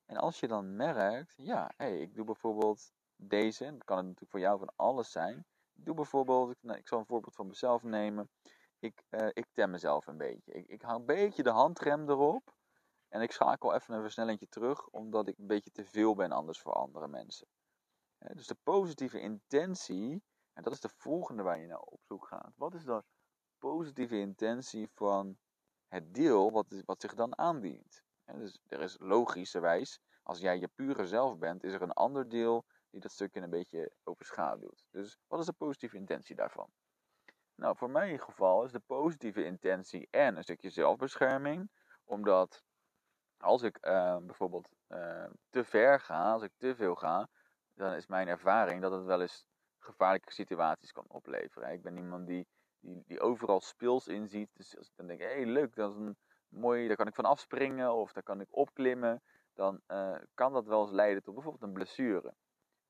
[0.04, 4.30] En als je dan merkt, ja, hey, ik doe bijvoorbeeld deze, dat kan het natuurlijk
[4.30, 5.46] voor jou van alles zijn.
[5.74, 8.30] Doe bijvoorbeeld, nou, ik zal een voorbeeld van mezelf nemen.
[8.78, 10.52] Ik, uh, ik tem mezelf een beetje.
[10.52, 12.54] Ik, ik hou een beetje de handrem erop.
[13.08, 16.60] En ik schakel even een versnellingje terug, omdat ik een beetje te veel ben anders
[16.60, 17.46] voor andere mensen.
[18.18, 20.22] dus de positieve intentie
[20.54, 22.52] en dat is de volgende waar je naar op zoek gaat.
[22.56, 23.04] Wat is de
[23.58, 25.38] positieve intentie van
[25.88, 28.02] het deel wat, wat zich dan aandient?
[28.24, 32.28] En dus er is logischerwijs, als jij je pure zelf bent, is er een ander
[32.28, 34.84] deel die dat stukje een beetje overschaduwt.
[34.90, 36.68] Dus wat is de positieve intentie daarvan?
[37.54, 41.70] Nou, voor mijn geval is de positieve intentie en een stukje zelfbescherming,
[42.04, 42.62] omdat
[43.36, 47.28] als ik uh, bijvoorbeeld uh, te ver ga, als ik te veel ga,
[47.74, 49.46] dan is mijn ervaring dat het wel eens
[49.78, 51.72] gevaarlijke situaties kan opleveren.
[51.72, 52.46] Ik ben iemand die,
[52.80, 54.50] die, die overal speels in ziet.
[54.52, 56.16] Dus als ik dan denk, hé hey, leuk, dat is een
[56.48, 59.22] mooi, daar kan ik van afspringen of daar kan ik opklimmen.
[59.54, 62.34] Dan uh, kan dat wel eens leiden tot bijvoorbeeld een blessure.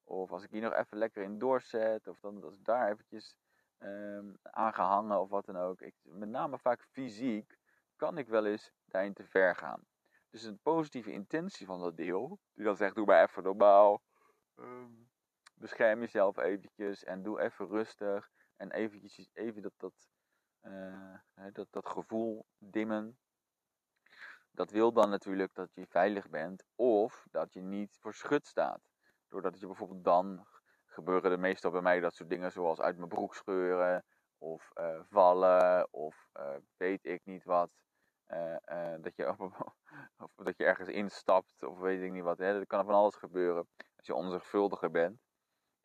[0.04, 3.36] Of als ik hier nog even lekker in doorzet, of dan als ik daar eventjes
[3.78, 5.80] um, aangehangen of wat dan ook.
[5.80, 7.58] Ik, met name vaak fysiek
[7.96, 9.86] kan ik wel eens daarin te ver gaan.
[10.30, 14.02] Dus een positieve intentie van dat deel, die dan zegt, doe maar even normaal.
[14.56, 15.10] Um,
[15.54, 18.30] bescherm jezelf eventjes en doe even rustig.
[18.56, 20.08] En eventjes, even dat, dat,
[20.62, 21.18] uh,
[21.52, 23.18] dat, dat gevoel dimmen.
[24.50, 28.93] Dat wil dan natuurlijk dat je veilig bent of dat je niet voor staat.
[29.34, 30.46] Doordat je bijvoorbeeld dan
[30.86, 34.04] gebeuren er meestal bij mij dat soort dingen zoals uit mijn broek scheuren
[34.38, 37.70] of uh, vallen of uh, weet ik niet wat.
[39.00, 39.34] dat, je,
[40.36, 42.38] of dat je ergens instapt of weet ik niet wat.
[42.38, 42.58] Hè.
[42.58, 45.20] Er kan van alles gebeuren als je onzorgvuldiger bent.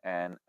[0.00, 0.40] En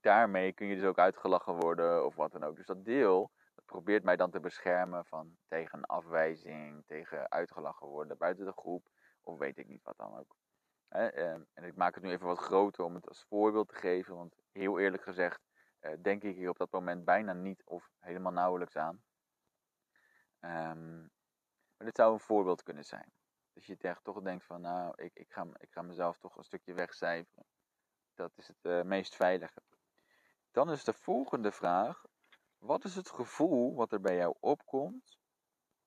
[0.00, 2.56] daarmee kun je dus ook uitgelachen worden of wat dan ook.
[2.56, 8.16] Dus dat deel dat probeert mij dan te beschermen van tegen afwijzing, tegen uitgelachen worden
[8.16, 8.88] buiten de groep
[9.22, 10.36] of weet ik niet wat dan ook.
[10.94, 14.14] Ehm, en ik maak het nu even wat groter om het als voorbeeld te geven,
[14.14, 15.40] want heel eerlijk gezegd
[15.80, 19.02] uh, denk ik hier op dat moment bijna niet of helemaal nauwelijks aan.
[20.40, 21.10] Um,
[21.76, 23.12] maar dit zou een voorbeeld kunnen zijn.
[23.52, 26.44] Dus je echt toch denkt van nou, ik, ik, ga, ik ga mezelf toch een
[26.44, 27.46] stukje wegcijferen.
[28.14, 29.62] Dat is het uh, meest veilige.
[30.50, 32.04] Dan is de volgende vraag:
[32.58, 35.18] wat is het gevoel wat er bij jou opkomt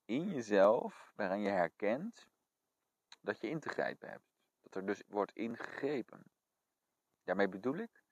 [0.06, 2.28] in jezelf, waaraan je herkent
[3.22, 4.27] dat je in te grijpen hebt?
[4.86, 6.24] Dus wordt ingegrepen.
[7.24, 8.04] Daarmee bedoel ik,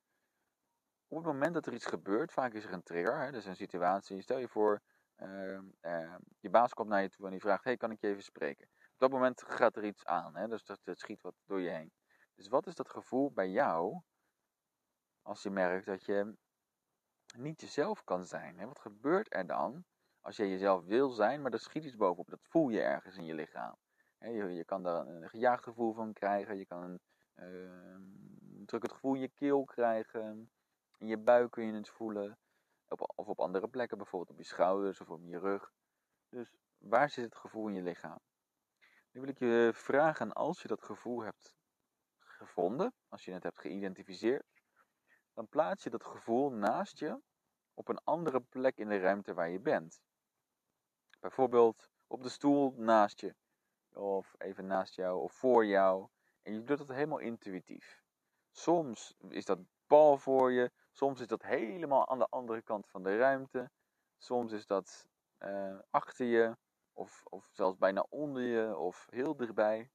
[1.08, 3.56] op het moment dat er iets gebeurt, vaak is er een trigger, hè, dus een
[3.56, 4.21] situatie.
[4.21, 4.82] Stel je voor,
[5.17, 8.08] uh, uh, je baas komt naar je toe en die vraagt: Hey, kan ik je
[8.08, 8.67] even spreken?
[8.67, 11.69] Op dat moment gaat er iets aan, hè, dus dat, dat schiet wat door je
[11.69, 11.91] heen.
[12.36, 14.01] Dus wat is dat gevoel bij jou
[15.21, 16.38] als je merkt dat je
[17.38, 18.60] niet jezelf kan zijn?
[18.60, 18.65] Hè?
[18.65, 19.86] Wat gebeurt er dan
[20.21, 22.30] als je jezelf wil zijn, maar er schiet iets bovenop.
[22.30, 23.78] Dat voel je ergens in je lichaam.
[24.19, 26.58] Je, je, kan daar een gejaagd gevoel van krijgen.
[26.58, 26.99] Je kan een
[27.36, 30.51] uh, drukkend gevoel in je keel krijgen.
[30.97, 32.38] In je buik kun je het voelen.
[32.88, 35.71] Op, of op andere plekken, bijvoorbeeld op je schouders of op je rug.
[36.30, 38.19] Dus waar zit het gevoel in je lichaam?
[39.12, 41.56] Nu wil ik je vragen, als je dat gevoel hebt
[42.19, 44.43] gevonden, als je het hebt geïdentificeerd,
[45.34, 47.21] dan plaats je dat gevoel naast je
[47.73, 50.01] op een andere plek in de ruimte waar je bent.
[51.19, 53.36] Bijvoorbeeld op de stoel naast je,
[53.95, 56.08] of even naast jou, of voor jou.
[56.41, 58.03] En je doet dat helemaal intuïtief.
[58.51, 63.03] Soms is dat pal voor je, soms is dat helemaal aan de andere kant van
[63.03, 63.69] de ruimte,
[64.17, 65.08] soms is dat
[65.39, 66.58] uh, achter je,
[66.93, 69.89] of, of zelfs bijna onder je, of heel dichtbij.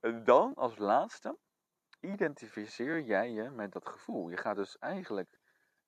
[0.00, 1.38] En dan als laatste
[2.00, 4.28] identificeer jij je met dat gevoel.
[4.28, 5.38] Je gaat dus eigenlijk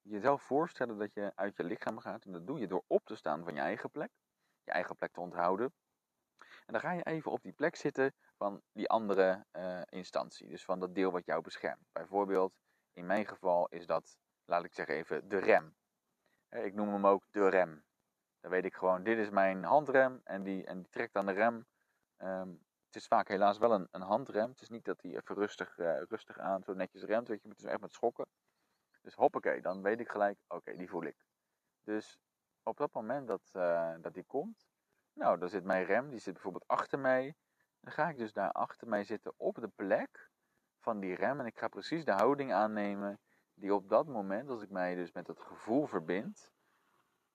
[0.02, 2.24] jezelf voorstellen dat je uit je lichaam gaat.
[2.24, 4.10] En dat doe je door op te staan van je eigen plek.
[4.64, 5.72] Je eigen plek te onthouden.
[6.38, 10.48] En dan ga je even op die plek zitten van die andere uh, instantie.
[10.48, 11.88] Dus van dat deel wat jou beschermt.
[11.92, 12.52] Bijvoorbeeld,
[12.92, 15.76] in mijn geval is dat, laat ik zeggen even, de rem.
[16.48, 17.84] Ik noem hem ook de rem.
[18.40, 21.32] Dan weet ik gewoon, dit is mijn handrem en die, en die trekt aan de
[21.32, 21.66] rem.
[22.18, 24.50] Um, het is vaak helaas wel een, een handrem.
[24.50, 27.28] Het is niet dat hij even rustig, uh, rustig aan zo netjes remt.
[27.28, 28.26] Weet je, het is echt met schokken.
[29.02, 31.24] Dus hoppakee, dan weet ik gelijk, oké, die voel ik.
[31.82, 32.18] Dus
[32.62, 34.68] op dat moment dat, uh, dat die komt,
[35.12, 37.34] nou, dan zit mijn rem, die zit bijvoorbeeld achter mij.
[37.80, 40.30] Dan ga ik dus daar achter mij zitten op de plek
[40.78, 41.40] van die rem.
[41.40, 43.20] En ik ga precies de houding aannemen
[43.54, 46.52] die op dat moment, als ik mij dus met dat gevoel verbind,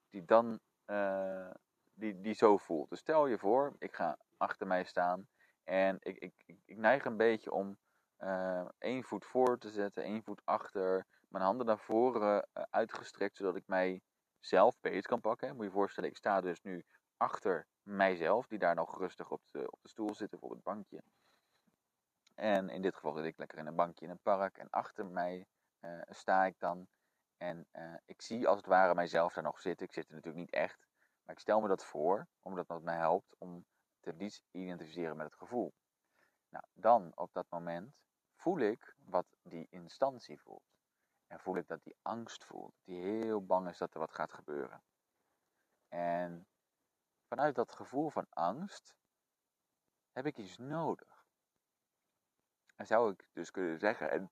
[0.10, 1.52] die dan uh,
[1.94, 2.90] die, die zo voelt.
[2.90, 5.28] Dus stel je voor, ik ga achter mij staan
[5.64, 6.34] en ik, ik,
[6.66, 7.78] ik, neig een beetje om
[8.20, 13.56] uh, één voet voor te zetten, één voet achter, mijn handen naar voren uitgestrekt, zodat
[13.56, 14.02] ik mij
[14.46, 15.50] zelf beet kan pakken.
[15.50, 16.86] Moet je je voorstellen, ik sta dus nu
[17.18, 20.64] achter mijzelf, die daar nog rustig op de, op de stoel zit of op het
[20.64, 21.02] bankje.
[22.36, 25.06] En in dit geval zit ik lekker in een bankje in een park en achter
[25.06, 25.46] mij
[25.82, 26.88] uh, sta ik dan.
[27.38, 27.68] En
[28.06, 29.86] ik zie als het ware mijzelf daar nog zitten.
[29.86, 30.88] Ik zit er natuurlijk niet echt,
[31.24, 33.66] maar ik stel me dat voor, omdat dat mij helpt om
[34.00, 35.74] te identificeren met het gevoel.
[36.50, 37.96] Nou, dan op dat moment
[38.36, 40.75] voel ik wat die instantie voelt.
[41.28, 42.74] En voel ik dat die angst voelt.
[42.84, 44.84] Die heel bang is dat er wat gaat gebeuren.
[45.88, 46.48] En
[47.28, 48.96] vanuit dat gevoel van angst
[50.12, 51.26] heb ik iets nodig.
[52.76, 54.32] En zou ik dus kunnen zeggen, en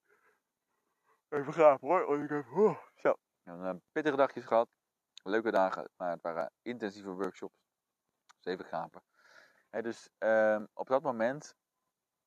[1.29, 4.69] even gaaf hoor, want ik heb oh, zo, een pittige dagjes gehad,
[5.23, 7.65] leuke dagen, maar het waren intensieve workshops.
[8.39, 9.03] Dus even gapen
[9.81, 11.55] dus um, op dat moment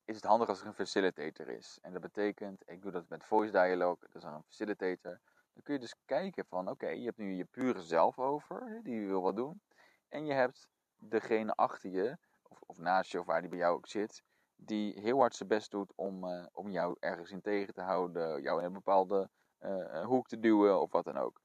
[0.06, 1.78] is het handig als er een facilitator is.
[1.82, 5.20] En dat betekent, ik doe dat met voice dialogue, is een facilitator.
[5.52, 9.06] Dan kun je dus kijken van, oké, je hebt nu je pure zelf over, die
[9.06, 9.60] wil wat doen.
[10.08, 13.76] En je hebt degene achter je, of, of naast je, of waar die bij jou
[13.76, 14.22] ook zit,
[14.56, 18.42] die heel hard zijn best doet om, uh, om jou ergens in tegen te houden,
[18.42, 21.40] jou in een bepaalde uh, hoek te duwen of wat dan ook.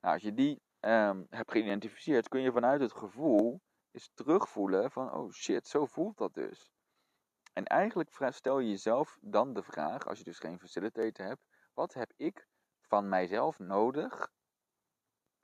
[0.00, 5.12] Nou, als je die um, hebt geïdentificeerd, kun je vanuit het gevoel is terugvoelen van,
[5.12, 6.72] oh shit, zo voelt dat dus.
[7.58, 11.94] En eigenlijk stel je jezelf dan de vraag, als je dus geen facilitator hebt, wat
[11.94, 12.46] heb ik
[12.80, 14.30] van mijzelf nodig?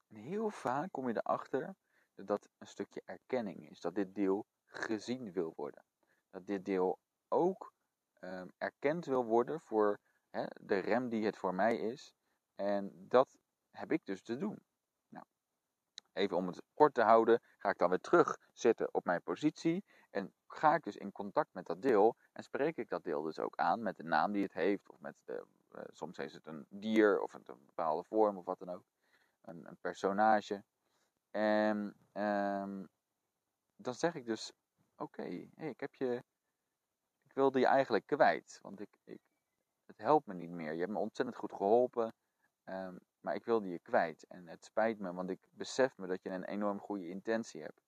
[0.08, 1.74] En heel vaak kom je erachter
[2.14, 5.84] dat dat een stukje erkenning is, dat dit deel gezien wil worden.
[6.30, 6.98] Dat dit deel
[7.28, 7.72] ook
[8.20, 9.98] um, erkend wil worden voor
[10.60, 12.14] de rem die het voor mij is.
[12.54, 13.28] En dat
[13.70, 14.62] heb ik dus te doen
[16.14, 19.84] even om het kort te houden, ga ik dan weer terug zitten op mijn positie.
[20.14, 22.16] En ga ik dus in contact met dat deel.
[22.32, 24.90] En spreek ik dat deel dus ook aan met de naam die het heeft.
[24.90, 28.58] Of met de, uh, soms is het een dier of een, bepaalde vorm of wat
[28.58, 28.84] dan ook.
[29.42, 30.64] Een, een personage.
[31.30, 32.88] En um,
[33.76, 34.52] dan zeg ik dus:
[34.96, 35.24] Oké,
[35.56, 36.22] ik heb je.
[37.24, 38.58] Ik wilde je eigenlijk kwijt.
[38.62, 39.20] Want ik, ik,
[39.86, 40.72] het helpt me niet meer.
[40.72, 42.14] Je hebt me ontzettend goed geholpen.
[42.64, 44.26] Um, maar ik wilde je kwijt.
[44.26, 47.83] En het spijt me, want ik besef me dat je een enorm goede intentie hebt.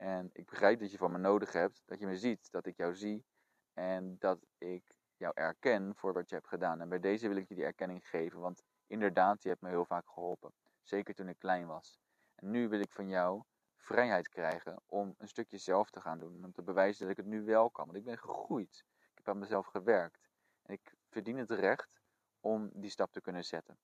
[0.00, 2.76] En ik begrijp dat je van me nodig hebt, dat je me ziet, dat ik
[2.76, 3.24] jou zie.
[3.72, 6.80] En dat ik jou erken voor wat je hebt gedaan.
[6.80, 9.84] En bij deze wil ik je die erkenning geven, want inderdaad, je hebt me heel
[9.84, 10.52] vaak geholpen.
[10.82, 11.98] Zeker toen ik klein was.
[12.34, 13.42] En nu wil ik van jou
[13.76, 16.44] vrijheid krijgen om een stukje zelf te gaan doen.
[16.44, 17.86] Om te bewijzen dat ik het nu wel kan.
[17.86, 18.84] Want ik ben gegroeid.
[19.00, 20.28] Ik heb aan mezelf gewerkt.
[20.62, 22.00] En ik verdien het recht
[22.40, 23.78] om die stap te kunnen zetten.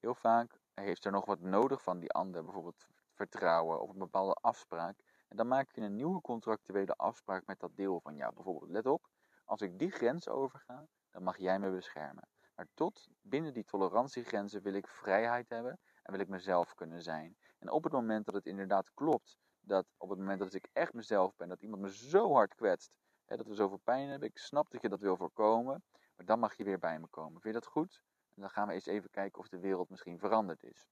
[0.00, 4.34] Heel vaak heeft er nog wat nodig van die ander, bijvoorbeeld vertrouwen of een bepaalde
[4.34, 4.96] afspraak.
[5.28, 8.34] En dan maak je een nieuwe contractuele afspraak met dat deel van jou.
[8.34, 9.08] Bijvoorbeeld, let op,
[9.44, 12.28] als ik die grens overga, dan mag jij me beschermen.
[12.54, 17.36] Maar tot binnen die tolerantiegrenzen wil ik vrijheid hebben en wil ik mezelf kunnen zijn.
[17.58, 20.92] En op het moment dat het inderdaad klopt, dat op het moment dat ik echt
[20.92, 22.92] mezelf ben, dat iemand me zo hard kwetst,
[23.24, 25.82] hè, dat we zoveel pijn hebben, ik snap dat je dat wil voorkomen,
[26.16, 27.40] maar dan mag je weer bij me komen.
[27.40, 28.02] Vind je dat goed?
[28.34, 30.86] En dan gaan we eens even kijken of de wereld misschien veranderd is.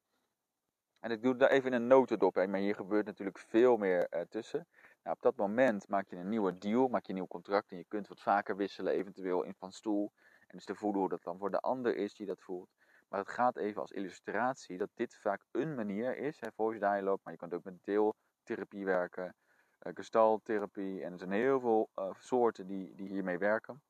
[1.07, 4.21] En ik doe daar even een notendop, hè, maar hier gebeurt natuurlijk veel meer uh,
[4.21, 4.67] tussen.
[5.03, 7.77] Nou, op dat moment maak je een nieuwe deal, maak je een nieuw contract en
[7.77, 10.13] je kunt wat vaker wisselen, eventueel in van stoel.
[10.39, 12.69] En dus te voelen hoe dat dan voor de ander is die dat voelt.
[13.09, 17.21] Maar het gaat even als illustratie dat dit vaak een manier is, hè, voice dialogue,
[17.23, 19.35] maar je kunt ook met deeltherapie werken,
[19.83, 23.83] uh, gestaltherapie en er zijn heel veel uh, soorten die, die hiermee werken.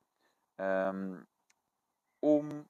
[0.55, 1.27] Um,
[2.19, 2.69] om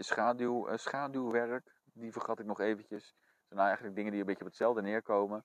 [0.00, 3.14] schaduw, schaduwwerk, die vergat ik nog eventjes.
[3.48, 5.44] Zijn eigenlijk dingen die een beetje op hetzelfde neerkomen.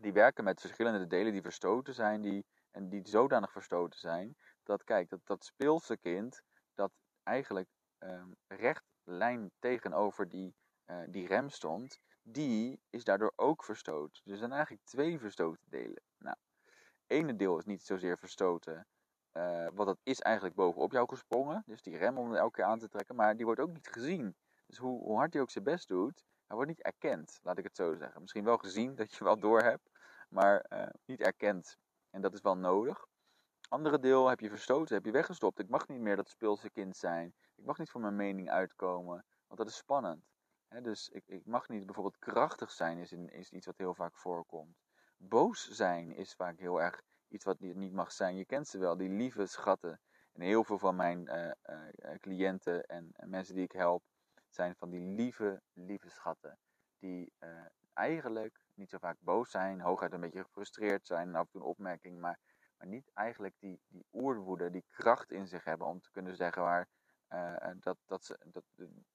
[0.00, 4.84] Die werken met verschillende delen die verstoten zijn, die, en die zodanig verstoten zijn, dat
[4.84, 6.42] kijk, dat, dat speelse kind,
[6.74, 10.54] dat eigenlijk um, recht lijn tegenover die,
[10.86, 14.20] uh, die rem stond, die is daardoor ook verstoten.
[14.24, 16.02] Dus er zijn eigenlijk twee verstoten delen.
[16.18, 16.36] Nou,
[17.06, 18.86] ene deel is niet zozeer verstoten,
[19.32, 21.62] uh, want dat is eigenlijk bovenop jou gesprongen.
[21.66, 24.36] Dus die rem om elke keer aan te trekken, maar die wordt ook niet gezien.
[24.70, 27.76] Dus hoe, hard hij ook zijn best doet, hij wordt niet erkend, laat ik het
[27.76, 28.20] zo zeggen.
[28.20, 29.90] Misschien wel gezien, dat je wel door hebt,
[30.28, 31.76] maar uh, niet erkend.
[32.10, 33.06] En dat is wel nodig.
[33.68, 35.58] Andere deel heb je verstoten, heb je weggestopt.
[35.58, 37.34] Ik mag niet meer dat speelse kind zijn.
[37.54, 40.24] Ik mag niet voor mijn mening uitkomen, want dat is spannend.
[40.82, 44.76] dus ik, ik, mag niet bijvoorbeeld krachtig zijn, is, is iets wat heel vaak voorkomt.
[45.16, 48.36] Boos zijn is vaak heel erg iets wat niet mag zijn.
[48.36, 50.00] Je kent ze wel, die lieve schatten.
[50.32, 54.02] En heel veel van mijn uh, uh, cliënten en, en, mensen die ik help,
[54.54, 56.58] zijn van die lieve, lieve schatten.
[56.98, 57.48] Die uh,
[57.92, 61.66] eigenlijk niet zo vaak boos zijn, hooguit een beetje gefrustreerd zijn af en toe een
[61.66, 62.38] opmerking, maar,
[62.78, 66.62] maar niet eigenlijk die, die oerwoede, die kracht in zich hebben om te kunnen zeggen
[66.62, 66.88] waar,
[67.80, 68.64] dat, dat, ze, dat,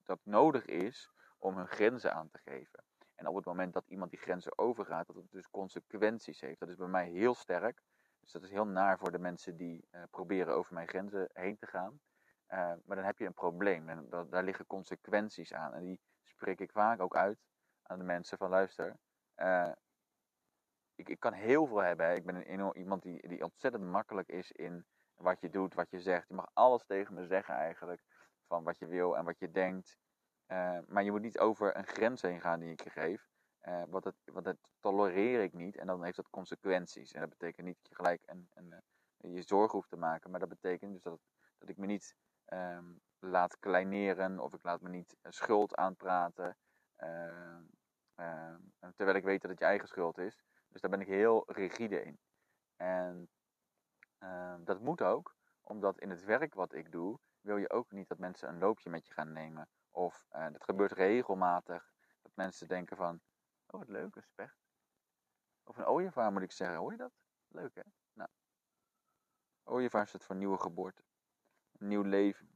[0.04, 2.84] dat nodig is om hun grenzen aan te geven.
[3.16, 6.60] En op het moment dat iemand die grenzen overgaat, dat het dus consequenties heeft.
[6.60, 7.82] Dat is bij mij heel sterk.
[8.20, 11.68] Dus dat is heel naar voor de mensen die proberen over mijn grenzen heen te
[11.68, 12.00] gaan.
[12.50, 15.74] Uh, maar dan heb je een probleem en dat, daar liggen consequenties aan.
[15.74, 17.40] En die spreek ik vaak ook uit
[17.82, 18.98] aan de mensen van luister.
[19.38, 19.72] Uh,
[20.96, 22.16] ik, ik kan heel veel hebben.
[22.16, 26.00] Ik ben een, iemand die, die ontzettend makkelijk is in wat je doet, wat je
[26.00, 26.28] zegt.
[26.28, 28.02] Je mag alles tegen me zeggen eigenlijk.
[28.48, 29.98] Van wat je wil en wat je denkt.
[30.88, 33.28] maar je moet niet over een grens heen gaan die ik je geef.
[33.68, 37.12] Uh, want, het, want dat tolereer ik niet en dan heeft dat consequenties.
[37.12, 38.82] En dat betekent niet dat je gelijk een, een
[39.18, 41.20] je zorgen hoeft te maken, maar dat betekent dus dat,
[41.58, 46.58] dat ik me niet um, laat kleineren of ik laat me niet schuld aanpraten.
[46.98, 47.60] Uh,
[48.16, 48.56] uh,
[48.96, 50.44] terwijl ik weet dat het je eigen schuld is.
[50.68, 52.20] Dus daar ben ik heel rigide in.
[52.76, 53.30] En
[54.18, 58.08] ehm, dat moet ook, omdat in het werk wat ik doe, wil je ook niet
[58.08, 59.70] dat mensen een loopje met je gaan nemen.
[59.92, 61.92] Of uh, dat gebeurt regelmatig.
[62.22, 63.22] Dat mensen denken van,
[63.68, 64.58] Oh, wat leuk, een specht.
[65.64, 66.78] Of een ooievaar moet ik zeggen.
[66.78, 67.14] Hoor je dat?
[67.48, 67.82] Leuk, hè?
[68.14, 68.30] Nou.
[69.64, 71.04] Ooievaar staat voor nieuwe geboorte.
[71.80, 72.50] Nieuw leven.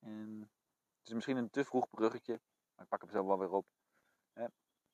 [0.00, 0.50] En
[0.98, 2.40] het is misschien een te vroeg bruggetje.
[2.74, 3.66] Maar ik pak hem zo wel weer op.
[4.32, 4.46] Hè?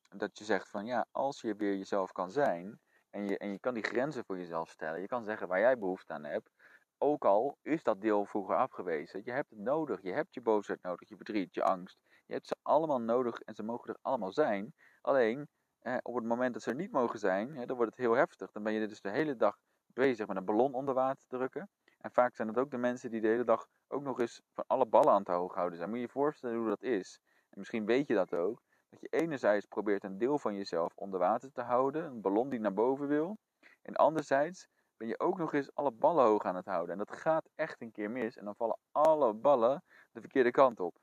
[0.09, 2.79] Dat je zegt van, ja, als je weer jezelf kan zijn...
[3.09, 5.01] En je, en je kan die grenzen voor jezelf stellen.
[5.01, 6.51] Je kan zeggen waar jij behoefte aan hebt.
[6.97, 9.21] Ook al is dat deel vroeger afgewezen.
[9.23, 10.01] Je hebt het nodig.
[10.01, 11.99] Je hebt je boosheid nodig, je verdriet, je angst.
[12.25, 14.73] Je hebt ze allemaal nodig en ze mogen er allemaal zijn.
[15.01, 15.47] Alleen,
[15.79, 18.51] eh, op het moment dat ze er niet mogen zijn, dan wordt het heel heftig.
[18.51, 21.69] Dan ben je dus de hele dag bezig met een ballon onder water te drukken.
[22.01, 24.63] En vaak zijn het ook de mensen die de hele dag ook nog eens van
[24.67, 25.89] alle ballen aan het hoog houden zijn.
[25.89, 27.19] Moet je je voorstellen hoe dat is.
[27.49, 28.61] En misschien weet je dat ook.
[28.89, 32.05] Dat je enerzijds probeert een deel van jezelf onder water te houden.
[32.05, 33.37] Een ballon die naar boven wil.
[33.81, 36.91] En anderzijds ben je ook nog eens alle ballen hoog aan het houden.
[36.91, 38.37] En dat gaat echt een keer mis.
[38.37, 40.99] En dan vallen alle ballen de verkeerde kant op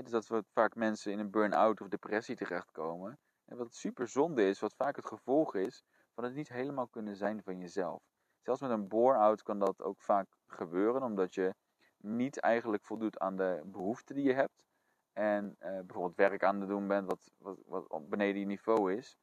[0.00, 3.18] dus dat we vaak mensen in een burn-out of depressie terechtkomen.
[3.44, 5.82] En wat super zonde is, wat vaak het gevolg is
[6.14, 8.02] van het niet helemaal kunnen zijn van jezelf.
[8.42, 11.54] Zelfs met een bore-out kan dat ook vaak gebeuren, omdat je
[11.96, 14.62] niet eigenlijk voldoet aan de behoeften die je hebt.
[15.12, 19.16] En eh, bijvoorbeeld werk aan het doen bent wat, wat, wat beneden je niveau is.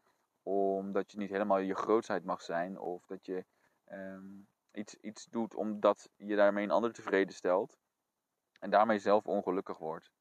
[0.44, 2.80] Omdat je niet helemaal je grootheid mag zijn.
[2.80, 3.46] Of dat je
[3.92, 7.78] um, iets, iets doet omdat je daarmee een ander tevreden stelt.
[8.60, 10.12] En daarmee zelf ongelukkig wordt.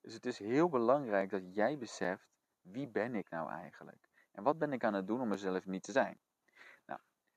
[0.00, 2.28] Dus het is heel belangrijk dat jij beseft,
[2.62, 4.08] wie ben ik nou eigenlijk?
[4.32, 6.18] En wat ben ik aan het doen om mezelf niet te zijn?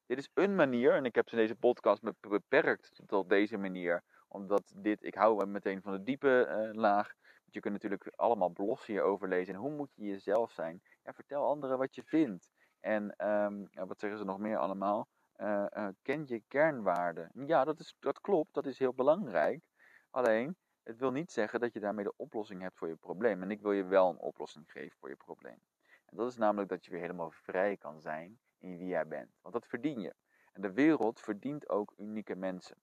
[0.09, 5.03] Dit is een manier, en ik heb deze podcast beperkt tot deze manier, omdat dit,
[5.03, 7.13] ik hou meteen van de diepe uh, laag.
[7.45, 9.53] Je kunt natuurlijk allemaal blossen hierover lezen.
[9.53, 10.81] En hoe moet je jezelf zijn?
[11.03, 12.49] Ja, vertel anderen wat je vindt.
[12.79, 15.07] En um, wat zeggen ze nog meer allemaal?
[15.37, 17.31] Uh, ken je kernwaarden.
[17.45, 19.63] Ja, dat, is, dat klopt, dat is heel belangrijk.
[20.09, 23.41] Alleen, het wil niet zeggen dat je daarmee de oplossing hebt voor je probleem.
[23.41, 25.61] En ik wil je wel een oplossing geven voor je probleem.
[26.05, 29.37] En dat is namelijk dat je weer helemaal vrij kan zijn in wie jij bent.
[29.41, 30.15] Want dat verdien je.
[30.53, 32.77] En de wereld verdient ook unieke mensen.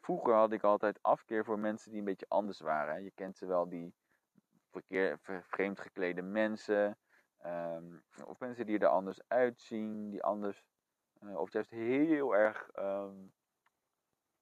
[0.00, 3.02] Vroeger had ik altijd afkeer voor mensen die een beetje anders waren.
[3.02, 3.94] Je kent ze wel, die
[4.70, 6.98] verkeer, vreemd geklede mensen.
[7.38, 10.64] Ehm, of mensen die er anders uitzien, die anders,
[11.20, 13.16] uh, of juist heel erg ehm,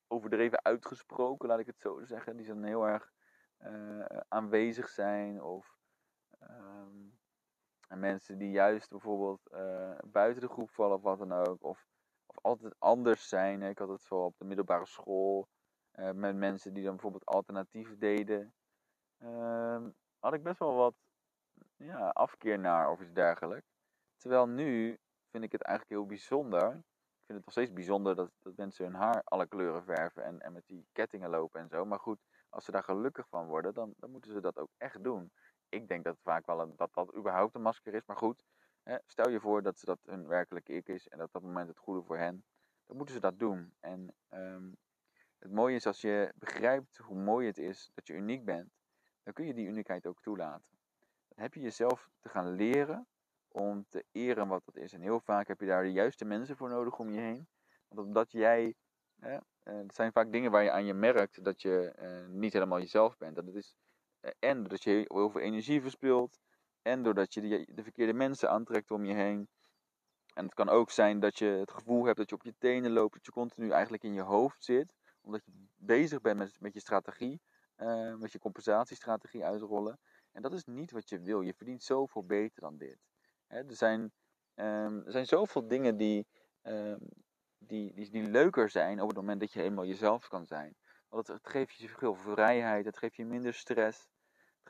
[0.06, 2.36] overdreven uitgesproken, laat ik het zo zeggen.
[2.36, 3.12] Die dan heel erg
[3.60, 5.42] uh, aanwezig zijn.
[5.42, 5.76] Of
[7.92, 11.64] ehm, mensen die juist bijvoorbeeld uh, buiten de groep vallen of wat dan ook.
[11.64, 11.86] Of,
[12.26, 13.62] of altijd anders zijn.
[13.62, 15.48] Ik had het zo op de middelbare school.
[16.14, 18.54] met mensen die dan bijvoorbeeld alternatief deden.
[20.18, 20.94] had ik best wel wat
[21.76, 23.72] ja, afkeer naar of iets dergelijks.
[24.16, 24.98] Terwijl nu
[25.30, 26.68] vind ik het eigenlijk heel bijzonder.
[26.68, 30.40] Ik vind het nog steeds bijzonder dat, dat mensen hun haar alle kleuren verven en,
[30.40, 31.84] en met die kettingen lopen en zo.
[31.84, 32.18] Maar goed,
[32.48, 35.32] als ze daar gelukkig van worden, dan, dan moeten ze dat ook echt doen.
[35.72, 38.04] Ik denk dat vaak wel een, dat dat überhaupt een masker is.
[38.04, 38.44] Maar goed,
[38.82, 41.68] hè, stel je voor dat ze dat hun werkelijke ik is en dat dat moment
[41.68, 42.44] het goede voor hen.
[42.86, 43.74] Dan moeten ze dat doen.
[43.80, 44.70] En ehm,
[45.38, 48.72] het mooie is als je begrijpt hoe mooi het is dat je uniek bent,
[49.22, 50.72] dan kun je die uniekheid ook toelaten
[51.36, 53.06] heb je jezelf te gaan leren
[53.48, 54.92] om te eren wat dat is.
[54.92, 57.48] En heel vaak heb je daar de juiste mensen voor nodig om je heen.
[57.88, 58.74] Want omdat jij,
[59.18, 62.52] hè, eh, het zijn vaak dingen waar je aan je merkt dat je eh, niet
[62.52, 63.36] helemaal jezelf bent.
[63.36, 63.81] Dat het is, eh,
[64.38, 66.38] en doordat je heel veel energie verspilt.
[66.82, 69.48] En doordat je de, de verkeerde mensen aantrekt om je heen.
[70.34, 72.92] En het kan ook zijn dat je het gevoel hebt dat je op je tenen
[72.92, 73.14] loopt.
[73.14, 74.94] Dat je continu eigenlijk in je hoofd zit.
[75.20, 77.40] Omdat je bezig bent met, met je strategie.
[77.76, 79.98] Uh, met je compensatiestrategie uitrollen.
[80.32, 81.40] En dat is niet wat je wil.
[81.40, 82.98] Je verdient zoveel beter dan dit.
[83.46, 84.00] er, zijn,
[84.54, 86.26] um, er zijn zoveel dingen die,
[86.62, 86.98] um,
[87.58, 90.76] die, die, die leuker zijn op het moment dat je helemaal jezelf kan zijn.
[91.08, 94.08] Want het, het geeft je veel vrijheid, het geeft je minder stress.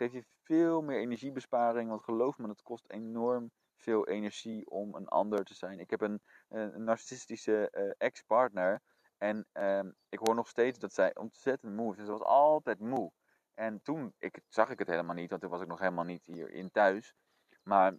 [0.02, 1.88] Geeft je veel meer energiebesparing.
[1.88, 5.78] Want geloof me, het kost enorm veel energie om een ander te zijn.
[5.78, 8.80] Ik heb een, een narcissistische uh, ex-partner.
[9.18, 12.04] En um, ik hoor nog steeds dat zij ontzettend moe is.
[12.04, 13.12] Ze was altijd moe.
[13.54, 16.24] En toen ik, zag ik het helemaal niet, want toen was ik nog helemaal niet
[16.24, 17.14] hierin thuis.
[17.62, 17.96] Maar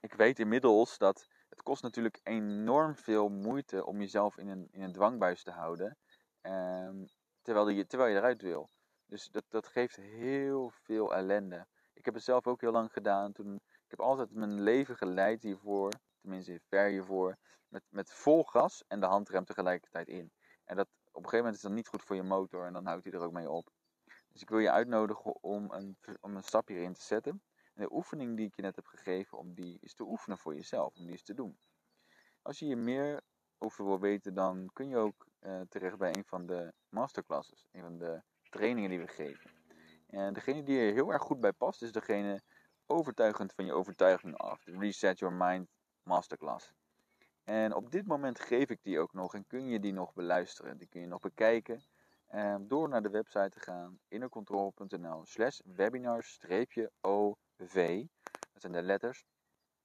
[0.00, 4.82] ik weet inmiddels dat het kost natuurlijk enorm veel moeite om jezelf in een, in
[4.82, 5.96] een dwangbuis te houden.
[6.42, 7.06] Um,
[7.42, 8.70] terwijl, je, terwijl je eruit wil.
[9.12, 11.66] Dus dat, dat geeft heel veel ellende.
[11.92, 13.32] Ik heb het zelf ook heel lang gedaan.
[13.32, 17.36] Toen, ik heb altijd mijn leven geleid hiervoor, tenminste ver hiervoor,
[17.68, 20.32] met, met vol gas en de handrem tegelijkertijd in.
[20.64, 22.86] En dat op een gegeven moment is dat niet goed voor je motor en dan
[22.86, 23.70] houdt hij er ook mee op.
[24.28, 27.42] Dus ik wil je uitnodigen om een, om een stap hierin te zetten.
[27.74, 30.54] En de oefening die ik je net heb gegeven, om die is te oefenen voor
[30.54, 31.58] jezelf, om die eens te doen.
[32.42, 33.22] Als je hier meer
[33.58, 37.82] over wil weten, dan kun je ook uh, terecht bij een van de masterclasses, een
[37.82, 38.22] van de
[38.52, 39.50] trainingen die we geven.
[40.06, 42.42] En degene die er heel erg goed bij past, is degene
[42.86, 45.68] overtuigend van je overtuiging af, de Reset Your Mind
[46.02, 46.72] Masterclass.
[47.44, 50.78] En op dit moment geef ik die ook nog en kun je die nog beluisteren.
[50.78, 51.84] Die kun je nog bekijken
[52.34, 57.34] um, door naar de website te gaan, innercontrol.nl slash webinar-ov.
[58.52, 59.26] Dat zijn de letters.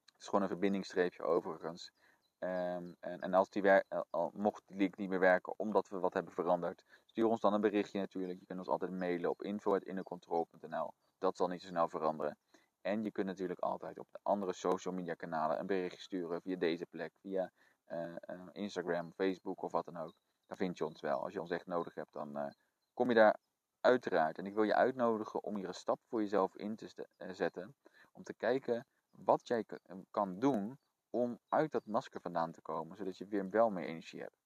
[0.06, 1.92] Het is gewoon een verbindingsstreepje overigens.
[2.40, 6.00] Um, en, en, als die wer- al, mocht die link niet meer werken omdat we
[6.00, 8.40] wat hebben veranderd, stuur ons dan een berichtje natuurlijk.
[8.40, 10.94] Je kunt ons altijd mailen op info.innercontrol.nl.
[11.18, 12.38] Dat zal niet zo snel veranderen.
[12.82, 16.56] En je kunt natuurlijk altijd op de andere social media kanalen een berichtje sturen via
[16.56, 17.52] deze plek, via
[17.88, 20.14] uh, uh, Instagram, Facebook of wat dan ook
[20.48, 21.24] dan vind je ons wel.
[21.24, 22.48] Als je ons echt nodig hebt, dan uh,
[22.94, 23.40] kom je daar
[23.82, 24.38] uiteraard.
[24.38, 27.76] En ik wil je uitnodigen om hier een stap voor jezelf in te zetten.
[28.12, 30.78] Om te kijken wat jij eh, kan doen
[31.18, 32.98] om uit dat masker vandaan te komen.
[32.98, 34.40] Zodat je weer wel meer energie hebt.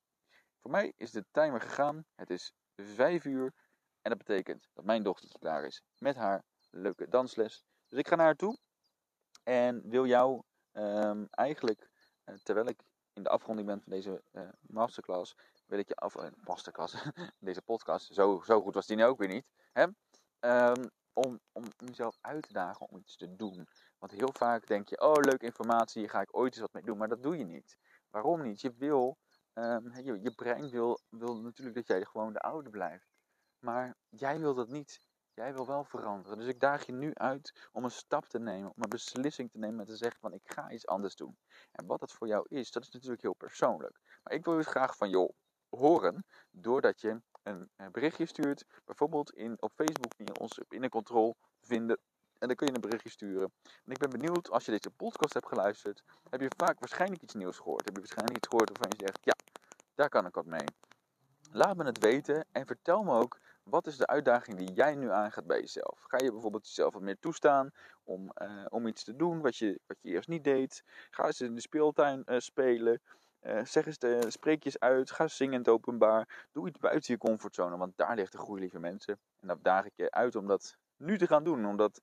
[0.60, 2.06] Voor mij is de timer gegaan.
[2.16, 3.54] Het is 5 uur.
[4.02, 7.66] En dat betekent dat mijn dochtertje klaar is met haar leuke dansles.
[7.88, 8.58] Dus ik ga naar haar toe.
[9.44, 10.42] En wil jou
[10.72, 11.90] um, eigenlijk,
[12.26, 12.82] uh, terwijl ik
[13.14, 16.16] in de afronding ben van deze uh, masterclass, wil ik je af...
[16.16, 17.04] Uh, masterclass,
[17.40, 19.46] deze podcast, zo, zo goed was die nu ook weer niet.
[19.72, 19.86] Hè?
[20.40, 23.68] Um, om, om jezelf uit te dagen om iets te doen.
[24.02, 26.84] Want heel vaak denk je, oh leuke informatie, hier ga ik ooit eens wat mee
[26.84, 26.98] doen.
[26.98, 27.78] Maar dat doe je niet.
[28.10, 28.62] Waarom niet?
[28.62, 29.18] Je wil,
[29.54, 33.08] um, je, je brein wil, wil natuurlijk dat jij gewoon de oude blijft.
[33.60, 35.00] Maar jij wil dat niet.
[35.34, 36.38] Jij wil wel veranderen.
[36.38, 39.58] Dus ik daag je nu uit om een stap te nemen, om een beslissing te
[39.58, 41.38] nemen en te zeggen van ik ga iets anders doen.
[41.72, 44.00] En wat dat voor jou is, dat is natuurlijk heel persoonlijk.
[44.24, 45.34] Maar ik wil dus graag van joh,
[45.70, 48.66] horen doordat je een berichtje stuurt.
[48.86, 50.90] Bijvoorbeeld in, op Facebook je ons in
[51.62, 52.00] vinden.
[52.42, 53.54] En dan kun je een berichtje sturen.
[53.64, 57.34] En ik ben benieuwd, als je deze podcast hebt geluisterd, heb je vaak waarschijnlijk iets
[57.34, 57.86] nieuws gehoord.
[57.86, 59.36] Heb je waarschijnlijk iets gehoord waarvan je zegt, ja,
[59.96, 60.66] daar kan ik wat mee.
[61.52, 65.12] Laat me het weten en vertel me ook Wat is de uitdaging die jij nu
[65.12, 66.04] aangaat bij jezelf?
[66.08, 67.72] Ga je bijvoorbeeld jezelf wat meer toestaan
[68.04, 70.84] om, uh, om iets te doen wat je, wat je eerst niet deed?
[71.10, 73.02] Ga eens in de speeltuin uh, spelen.
[73.42, 75.12] Uh, zeg eens de spreekjes uit.
[75.12, 76.48] Ga zingen in het openbaar.
[76.52, 79.20] Doe iets buiten je comfortzone, want daar ligt de groei, lieve mensen.
[79.40, 81.66] En dan daag ik je uit om dat nu te gaan doen.
[81.66, 82.02] Om dat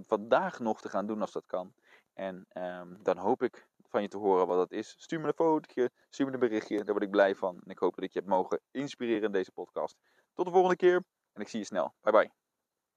[0.00, 1.74] vandaag nog te gaan doen als dat kan.
[2.12, 4.94] En um, dan hoop ik van je te horen wat dat is.
[4.98, 6.76] Stuur me een fotootje, stuur me een berichtje.
[6.76, 7.60] Daar word ik blij van.
[7.64, 9.96] En ik hoop dat ik je heb mogen inspireren in deze podcast.
[10.34, 11.94] Tot de volgende keer en ik zie je snel.
[12.00, 12.41] Bye bye.